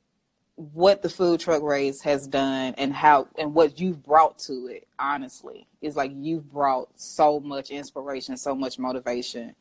what 0.56 1.02
the 1.02 1.08
food 1.08 1.40
truck 1.40 1.62
race 1.62 2.00
has 2.02 2.26
done 2.26 2.74
and 2.78 2.92
how 2.92 3.28
and 3.38 3.54
what 3.54 3.78
you've 3.80 4.02
brought 4.02 4.38
to 4.38 4.68
it 4.68 4.86
honestly 4.98 5.66
is 5.82 5.96
like 5.96 6.10
you've 6.14 6.50
brought 6.50 6.88
so 6.98 7.38
much 7.40 7.70
inspiration 7.70 8.38
so 8.38 8.54
much 8.54 8.78
motivation 8.78 9.54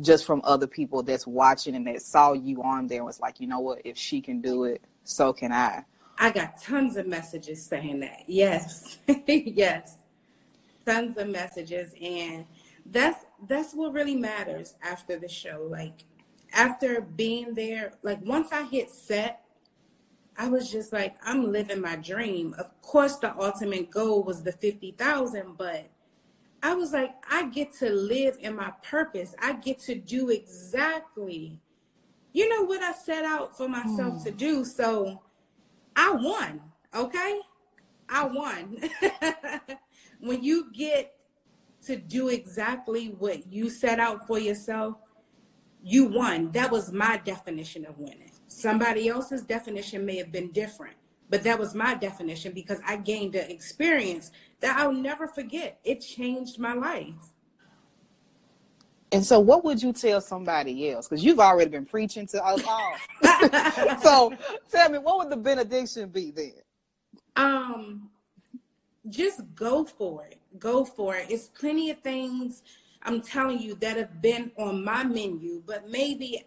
just 0.00 0.24
from 0.24 0.40
other 0.44 0.66
people 0.66 1.02
that's 1.02 1.26
watching 1.26 1.74
and 1.74 1.86
that 1.86 2.02
saw 2.02 2.32
you 2.32 2.62
on 2.62 2.86
there 2.86 2.98
and 2.98 3.06
was 3.06 3.20
like, 3.20 3.40
you 3.40 3.46
know 3.46 3.60
what, 3.60 3.80
if 3.84 3.96
she 3.96 4.20
can 4.20 4.40
do 4.40 4.64
it, 4.64 4.82
so 5.08 5.32
can 5.32 5.52
I. 5.52 5.84
I 6.18 6.30
got 6.30 6.60
tons 6.60 6.96
of 6.96 7.06
messages 7.06 7.64
saying 7.64 8.00
that. 8.00 8.24
Yes. 8.26 8.98
yes. 9.26 9.96
Tons 10.84 11.16
of 11.16 11.28
messages 11.28 11.94
and 12.00 12.44
that's 12.84 13.24
that's 13.48 13.72
what 13.72 13.92
really 13.92 14.16
matters 14.16 14.74
after 14.82 15.18
the 15.18 15.28
show. 15.28 15.66
Like 15.70 16.04
after 16.52 17.00
being 17.00 17.54
there, 17.54 17.92
like 18.02 18.20
once 18.22 18.52
I 18.52 18.64
hit 18.64 18.90
set, 18.90 19.44
I 20.36 20.48
was 20.48 20.70
just 20.70 20.92
like, 20.92 21.16
I'm 21.24 21.50
living 21.50 21.80
my 21.80 21.96
dream. 21.96 22.54
Of 22.58 22.80
course 22.82 23.16
the 23.16 23.34
ultimate 23.40 23.90
goal 23.90 24.22
was 24.22 24.42
the 24.42 24.52
fifty 24.52 24.92
thousand, 24.92 25.56
but 25.56 25.88
I 26.62 26.74
was 26.74 26.92
like, 26.92 27.14
I 27.30 27.46
get 27.46 27.72
to 27.78 27.88
live 27.88 28.36
in 28.40 28.56
my 28.56 28.72
purpose. 28.82 29.34
I 29.40 29.54
get 29.54 29.78
to 29.80 29.94
do 29.94 30.28
exactly, 30.28 31.60
you 32.32 32.48
know, 32.48 32.64
what 32.64 32.82
I 32.82 32.92
set 32.92 33.24
out 33.24 33.56
for 33.56 33.68
myself 33.68 34.14
mm. 34.14 34.24
to 34.24 34.30
do. 34.30 34.64
So 34.64 35.22
I 35.96 36.12
won. 36.12 36.60
Okay. 36.94 37.40
I 38.08 38.24
won. 38.24 38.78
when 40.20 40.42
you 40.42 40.72
get 40.72 41.14
to 41.86 41.96
do 41.96 42.28
exactly 42.28 43.14
what 43.18 43.52
you 43.52 43.70
set 43.70 44.00
out 44.00 44.26
for 44.26 44.38
yourself, 44.38 44.96
you 45.82 46.06
won. 46.06 46.50
That 46.52 46.70
was 46.70 46.92
my 46.92 47.18
definition 47.18 47.86
of 47.86 47.98
winning. 47.98 48.32
Somebody 48.46 49.08
else's 49.08 49.42
definition 49.42 50.04
may 50.04 50.16
have 50.16 50.32
been 50.32 50.50
different. 50.52 50.96
But 51.30 51.42
that 51.44 51.58
was 51.58 51.74
my 51.74 51.94
definition 51.94 52.52
because 52.52 52.80
I 52.86 52.96
gained 52.96 53.34
an 53.34 53.50
experience 53.50 54.30
that 54.60 54.78
I'll 54.78 54.92
never 54.92 55.28
forget. 55.28 55.78
It 55.84 56.00
changed 56.00 56.58
my 56.58 56.72
life. 56.72 57.34
And 59.12 59.24
so, 59.24 59.40
what 59.40 59.64
would 59.64 59.82
you 59.82 59.92
tell 59.92 60.20
somebody 60.20 60.90
else? 60.90 61.08
Because 61.08 61.24
you've 61.24 61.40
already 61.40 61.70
been 61.70 61.86
preaching 61.86 62.26
to 62.28 62.44
us 62.44 62.62
all. 62.66 62.94
so, 64.02 64.34
tell 64.70 64.90
me, 64.90 64.98
what 64.98 65.18
would 65.18 65.30
the 65.30 65.36
benediction 65.36 66.10
be 66.10 66.30
then? 66.30 66.52
Um, 67.36 68.10
just 69.08 69.42
go 69.54 69.84
for 69.84 70.24
it. 70.26 70.38
Go 70.58 70.84
for 70.84 71.16
it. 71.16 71.30
It's 71.30 71.48
plenty 71.48 71.90
of 71.90 71.98
things 72.00 72.62
I'm 73.02 73.22
telling 73.22 73.60
you 73.60 73.74
that 73.76 73.96
have 73.96 74.20
been 74.20 74.50
on 74.58 74.84
my 74.84 75.04
menu, 75.04 75.62
but 75.66 75.88
maybe, 75.88 76.44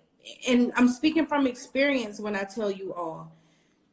and 0.47 0.71
I'm 0.75 0.89
speaking 0.89 1.25
from 1.25 1.47
experience 1.47 2.19
when 2.19 2.35
I 2.35 2.43
tell 2.43 2.69
you 2.69 2.93
all 2.93 3.31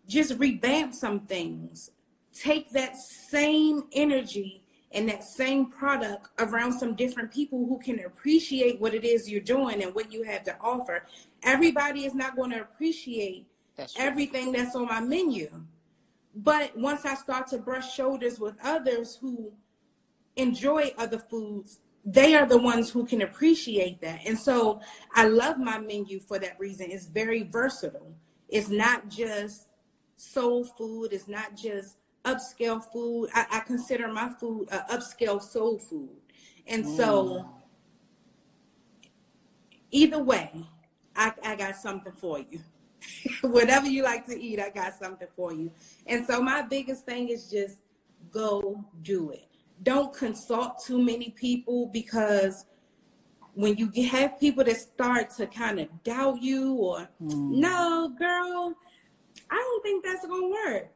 just 0.09 0.39
revamp 0.39 0.95
some 0.95 1.21
things. 1.21 1.91
Take 2.33 2.71
that 2.71 2.97
same 2.97 3.85
energy 3.93 4.65
and 4.93 5.09
that 5.09 5.23
same 5.23 5.67
product 5.67 6.29
around 6.39 6.73
some 6.73 6.95
different 6.95 7.31
people 7.31 7.67
who 7.67 7.79
can 7.79 8.05
appreciate 8.05 8.81
what 8.81 8.95
it 8.95 9.05
is 9.05 9.31
you're 9.31 9.41
doing 9.41 9.83
and 9.83 9.95
what 9.95 10.13
you 10.13 10.23
have 10.23 10.45
to 10.45 10.57
offer. 10.61 11.05
Everybody 11.43 12.07
is 12.07 12.15
not 12.15 12.37
going 12.37 12.51
to 12.51 12.61
appreciate 12.61 13.47
that's 13.77 13.95
everything 13.99 14.53
that's 14.53 14.75
on 14.75 14.87
my 14.87 15.01
menu. 15.01 15.49
But 16.35 16.77
once 16.77 17.05
I 17.05 17.15
start 17.15 17.49
to 17.49 17.59
brush 17.59 17.95
shoulders 17.95 18.41
with 18.41 18.55
others 18.63 19.17
who 19.21 19.53
enjoy 20.37 20.93
other 20.97 21.19
foods, 21.19 21.81
they 22.05 22.35
are 22.35 22.47
the 22.47 22.59
ones 22.59 22.91
who 22.91 23.05
can 23.05 23.23
appreciate 23.23 24.01
that. 24.01 24.21
And 24.25 24.39
so 24.39 24.81
I 25.15 25.27
love 25.27 25.59
my 25.59 25.79
menu 25.79 26.21
for 26.21 26.39
that 26.39 26.59
reason. 26.59 26.91
It's 26.91 27.07
very 27.07 27.43
versatile. 27.43 28.15
It's 28.49 28.69
not 28.71 29.09
just 29.09 29.69
soul 30.17 30.65
food. 30.65 31.13
It's 31.13 31.29
not 31.29 31.57
just 31.57 31.97
upscale 32.35 32.85
food. 32.85 33.31
I, 33.35 33.47
I 33.51 33.61
consider 33.61 34.09
my 34.09 34.31
food 34.41 34.69
uh, 34.71 34.83
upscale 34.91 35.43
soul 35.43 35.79
food. 35.79 36.17
And 36.67 36.85
mm. 36.85 36.97
so, 36.97 37.49
either 39.91 40.23
way, 40.23 40.51
I, 41.17 41.33
I 41.45 41.57
got 41.57 41.77
something 41.77 42.13
for 42.13 42.39
you. 42.39 42.61
Whatever 43.43 43.87
you 43.87 44.03
like 44.03 44.27
to 44.27 44.39
eat, 44.39 44.61
I 44.61 44.71
got 44.71 44.95
something 44.99 45.29
for 45.35 45.53
you. 45.53 45.71
And 46.07 46.27
so, 46.27 46.43
my 46.43 46.63
biggest 46.63 47.05
thing 47.05 47.29
is 47.29 47.51
just 47.51 47.79
go 48.31 48.85
do 49.03 49.31
it. 49.31 49.47
Don't 49.83 50.13
consult 50.13 50.85
too 50.85 51.01
many 51.01 51.31
people 51.31 51.87
because 51.87 52.65
when 53.55 53.77
you 53.77 53.91
have 54.09 54.39
people 54.39 54.65
that 54.65 54.77
start 54.77 55.31
to 55.31 55.47
kind 55.47 55.81
of 55.81 55.89
doubt 56.05 56.43
you 56.43 56.75
or 56.75 57.09
mm. 57.23 57.51
no 57.51 58.13
girl 58.19 58.77
I 59.51 59.55
don't 59.55 59.83
think 59.83 60.05
that's 60.05 60.27
gonna 60.27 60.49
work. 60.49 60.91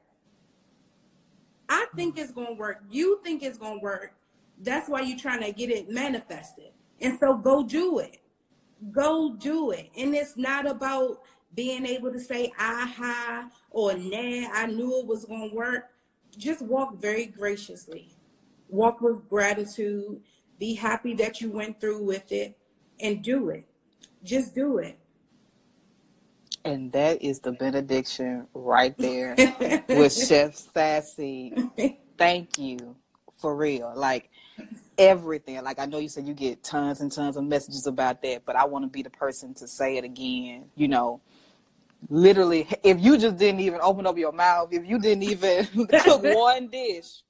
I 1.72 1.86
think 1.96 2.16
mm-hmm. 2.16 2.24
it's 2.24 2.32
gonna 2.32 2.52
work. 2.52 2.82
You 2.90 3.18
think 3.24 3.42
it's 3.42 3.56
gonna 3.56 3.80
work. 3.80 4.14
That's 4.60 4.90
why 4.90 5.00
you're 5.00 5.18
trying 5.18 5.42
to 5.42 5.52
get 5.52 5.70
it 5.70 5.88
manifested. 5.88 6.72
And 7.00 7.18
so 7.18 7.34
go 7.34 7.62
do 7.62 7.98
it. 7.98 8.18
Go 8.90 9.34
do 9.36 9.70
it. 9.70 9.88
And 9.96 10.14
it's 10.14 10.36
not 10.36 10.66
about 10.66 11.22
being 11.54 11.86
able 11.86 12.12
to 12.12 12.20
say 12.20 12.52
aha 12.60 13.48
or 13.70 13.94
nah, 13.94 14.50
I 14.52 14.66
knew 14.66 15.00
it 15.00 15.06
was 15.06 15.24
gonna 15.24 15.54
work. 15.54 15.84
Just 16.36 16.60
walk 16.60 17.00
very 17.00 17.24
graciously. 17.24 18.14
Walk 18.68 19.00
with 19.00 19.26
gratitude. 19.30 20.20
Be 20.58 20.74
happy 20.74 21.14
that 21.14 21.40
you 21.40 21.50
went 21.50 21.80
through 21.80 22.04
with 22.04 22.30
it 22.32 22.58
and 23.00 23.22
do 23.22 23.48
it. 23.48 23.64
Just 24.22 24.54
do 24.54 24.76
it. 24.76 24.98
And 26.64 26.92
that 26.92 27.22
is 27.22 27.40
the 27.40 27.52
benediction 27.52 28.46
right 28.54 28.96
there 28.96 29.34
with 29.88 30.12
Chef 30.26 30.54
Sassy. 30.54 31.54
Thank 32.16 32.58
you 32.58 32.96
for 33.38 33.56
real. 33.56 33.92
Like 33.96 34.30
everything. 34.96 35.62
Like 35.62 35.78
I 35.78 35.86
know 35.86 35.98
you 35.98 36.08
said 36.08 36.26
you 36.26 36.34
get 36.34 36.62
tons 36.62 37.00
and 37.00 37.10
tons 37.10 37.36
of 37.36 37.44
messages 37.44 37.86
about 37.86 38.22
that, 38.22 38.44
but 38.44 38.56
I 38.56 38.64
want 38.64 38.84
to 38.84 38.88
be 38.88 39.02
the 39.02 39.10
person 39.10 39.54
to 39.54 39.66
say 39.66 39.96
it 39.96 40.04
again. 40.04 40.66
You 40.76 40.88
know, 40.88 41.20
literally, 42.08 42.68
if 42.82 43.00
you 43.00 43.18
just 43.18 43.36
didn't 43.36 43.60
even 43.60 43.80
open 43.82 44.06
up 44.06 44.16
your 44.16 44.32
mouth, 44.32 44.68
if 44.72 44.86
you 44.86 44.98
didn't 44.98 45.24
even 45.24 45.66
cook 46.00 46.22
one 46.22 46.68
dish, 46.68 47.22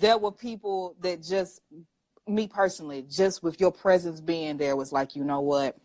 there 0.00 0.18
were 0.18 0.32
people 0.32 0.96
that 1.00 1.22
just, 1.22 1.60
me 2.26 2.48
personally, 2.48 3.04
just 3.08 3.42
with 3.42 3.60
your 3.60 3.72
presence 3.72 4.20
being 4.20 4.56
there 4.56 4.76
was 4.76 4.92
like, 4.92 5.14
you 5.14 5.24
know 5.24 5.40
what? 5.40 5.76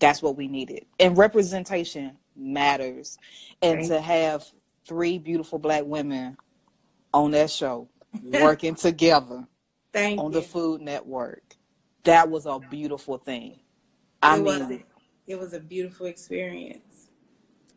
That's 0.00 0.22
what 0.22 0.36
we 0.36 0.48
needed. 0.48 0.86
And 0.98 1.16
representation 1.16 2.16
matters. 2.34 3.18
And 3.62 3.80
right. 3.80 3.88
to 3.88 4.00
have 4.00 4.44
three 4.84 5.18
beautiful 5.18 5.58
black 5.58 5.84
women 5.84 6.36
on 7.14 7.30
that 7.32 7.50
show 7.50 7.88
working 8.22 8.74
together 8.74 9.46
Thank 9.92 10.18
on 10.18 10.32
you. 10.32 10.40
the 10.40 10.42
Food 10.42 10.80
Network, 10.80 11.56
that 12.04 12.28
was 12.28 12.46
a 12.46 12.58
beautiful 12.58 13.18
thing. 13.18 13.60
I 14.22 14.36
it 14.36 14.42
mean, 14.42 14.68
was, 14.68 14.78
it 15.26 15.38
was 15.38 15.52
a 15.52 15.60
beautiful 15.60 16.06
experience. 16.06 17.08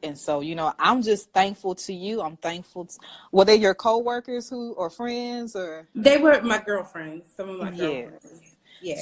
And 0.02 0.18
so, 0.18 0.42
you 0.42 0.56
know, 0.56 0.74
I'm 0.80 1.02
just 1.02 1.32
thankful 1.32 1.76
to 1.76 1.94
you. 1.94 2.22
I'm 2.22 2.36
thankful. 2.36 2.86
To, 2.86 3.00
were 3.32 3.46
they 3.46 3.56
your 3.56 3.74
coworkers 3.74 4.50
who 4.50 4.74
or 4.74 4.90
friends 4.90 5.56
or? 5.56 5.88
They 5.96 6.18
were 6.18 6.42
my 6.42 6.60
girlfriends. 6.60 7.30
Some 7.38 7.50
of 7.50 7.60
my 7.60 7.72
girlfriends. 7.72 8.53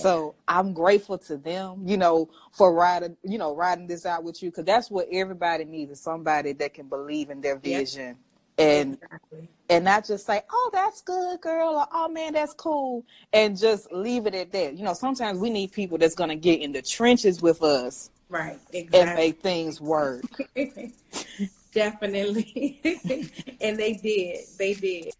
So 0.01 0.35
I'm 0.47 0.73
grateful 0.73 1.17
to 1.17 1.37
them, 1.37 1.83
you 1.85 1.97
know, 1.97 2.29
for 2.51 2.73
riding, 2.73 3.17
you 3.23 3.37
know, 3.37 3.55
riding 3.55 3.87
this 3.87 4.05
out 4.05 4.23
with 4.23 4.41
you 4.43 4.51
because 4.51 4.65
that's 4.65 4.91
what 4.91 5.07
everybody 5.11 5.65
needs 5.65 5.91
is 5.91 5.99
somebody 5.99 6.53
that 6.53 6.73
can 6.73 6.87
believe 6.87 7.29
in 7.29 7.41
their 7.41 7.57
vision. 7.57 8.17
And 8.57 8.93
exactly. 8.93 9.49
and 9.69 9.85
not 9.85 10.05
just 10.05 10.25
say, 10.25 10.41
"Oh, 10.51 10.69
that's 10.71 11.01
good, 11.01 11.41
girl," 11.41 11.77
or 11.77 11.87
"Oh 11.91 12.09
man, 12.09 12.33
that's 12.33 12.53
cool," 12.53 13.03
and 13.33 13.57
just 13.57 13.91
leave 13.91 14.27
it 14.27 14.35
at 14.35 14.51
that. 14.51 14.77
You 14.77 14.83
know, 14.83 14.93
sometimes 14.93 15.39
we 15.39 15.49
need 15.49 15.71
people 15.71 15.97
that's 15.97 16.13
gonna 16.13 16.35
get 16.35 16.61
in 16.61 16.71
the 16.71 16.81
trenches 16.81 17.41
with 17.41 17.63
us, 17.63 18.11
right, 18.29 18.59
exactly. 18.73 18.99
and 18.99 19.15
make 19.15 19.41
things 19.41 19.81
work. 19.81 20.21
Definitely, 21.73 22.81
and 23.61 23.79
they 23.79 23.93
did. 23.93 24.39
They 24.59 24.73
did. 24.73 25.13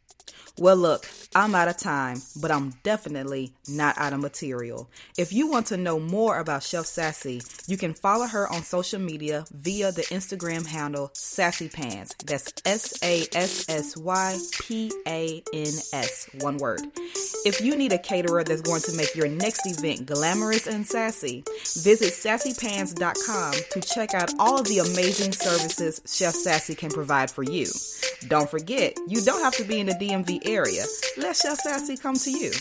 Well, 0.57 0.75
look, 0.75 1.07
I'm 1.33 1.55
out 1.55 1.69
of 1.69 1.77
time, 1.77 2.21
but 2.41 2.51
I'm 2.51 2.71
definitely 2.83 3.53
not 3.69 3.97
out 3.97 4.13
of 4.13 4.19
material. 4.19 4.89
If 5.17 5.31
you 5.31 5.47
want 5.47 5.67
to 5.67 5.77
know 5.77 5.99
more 5.99 6.37
about 6.39 6.61
Chef 6.63 6.85
Sassy, 6.85 7.41
you 7.67 7.77
can 7.77 7.93
follow 7.93 8.27
her 8.27 8.51
on 8.51 8.63
social 8.63 8.99
media 8.99 9.45
via 9.51 9.91
the 9.91 10.03
Instagram 10.03 10.67
handle 10.67 11.09
Sassy 11.13 11.69
Pans. 11.69 12.13
That's 12.25 12.53
S 12.65 13.01
A 13.01 13.25
S 13.33 13.69
S 13.69 13.95
Y 13.97 14.37
P 14.61 14.91
A 15.07 15.41
N 15.53 15.73
S, 15.93 16.29
one 16.41 16.57
word. 16.57 16.81
If 17.45 17.61
you 17.61 17.75
need 17.75 17.93
a 17.93 17.97
caterer 17.97 18.43
that's 18.43 18.61
going 18.61 18.81
to 18.81 18.95
make 18.95 19.15
your 19.15 19.29
next 19.29 19.65
event 19.65 20.05
glamorous 20.05 20.67
and 20.67 20.85
sassy, 20.85 21.43
visit 21.81 22.13
sassypans.com 22.13 23.53
to 23.71 23.81
check 23.81 24.13
out 24.13 24.33
all 24.37 24.59
of 24.59 24.67
the 24.67 24.79
amazing 24.79 25.31
services 25.31 26.01
Chef 26.05 26.35
Sassy 26.35 26.75
can 26.75 26.89
provide 26.89 27.31
for 27.31 27.43
you. 27.43 27.67
Don't 28.27 28.49
forget, 28.49 28.97
you 29.07 29.21
don't 29.21 29.41
have 29.41 29.55
to 29.55 29.63
be 29.63 29.79
in 29.79 29.87
the 29.87 29.93
DMV 29.93 30.40
area. 30.45 30.83
Let 31.17 31.35
Chef 31.35 31.57
Sassy 31.59 31.97
come 31.97 32.15
to 32.15 32.31
you. 32.31 32.51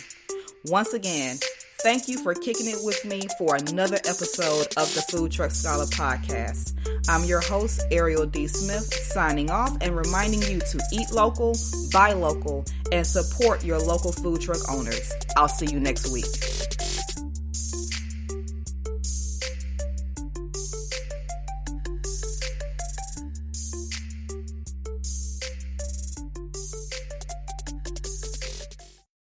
Once 0.67 0.93
again, 0.93 1.39
thank 1.83 2.09
you 2.09 2.23
for 2.23 2.35
kicking 2.35 2.69
it 2.69 2.79
with 2.83 3.05
me 3.05 3.23
for 3.39 3.57
another 3.57 3.97
episode 3.97 4.67
of 4.77 4.93
the 4.95 5.05
Food 5.11 5.33
Truck 5.33 5.51
Scholar 5.51 5.87
podcast. 5.87 6.75
I'm 7.09 7.25
your 7.25 7.41
host, 7.41 7.83
Ariel 7.91 8.27
D. 8.27 8.47
Smith, 8.47 8.93
signing 8.93 9.51
off 9.51 9.77
and 9.81 9.97
reminding 9.97 10.43
you 10.43 10.61
to 10.61 10.81
eat 10.93 11.11
local, 11.13 11.57
buy 11.93 12.13
local, 12.13 12.65
and 12.93 13.07
support 13.07 13.65
your 13.65 13.79
local 13.79 14.13
food 14.13 14.41
truck 14.41 14.71
owners. 14.71 15.13
I'll 15.37 15.49
see 15.49 15.67
you 15.67 15.81
next 15.81 16.13
week. 16.13 16.80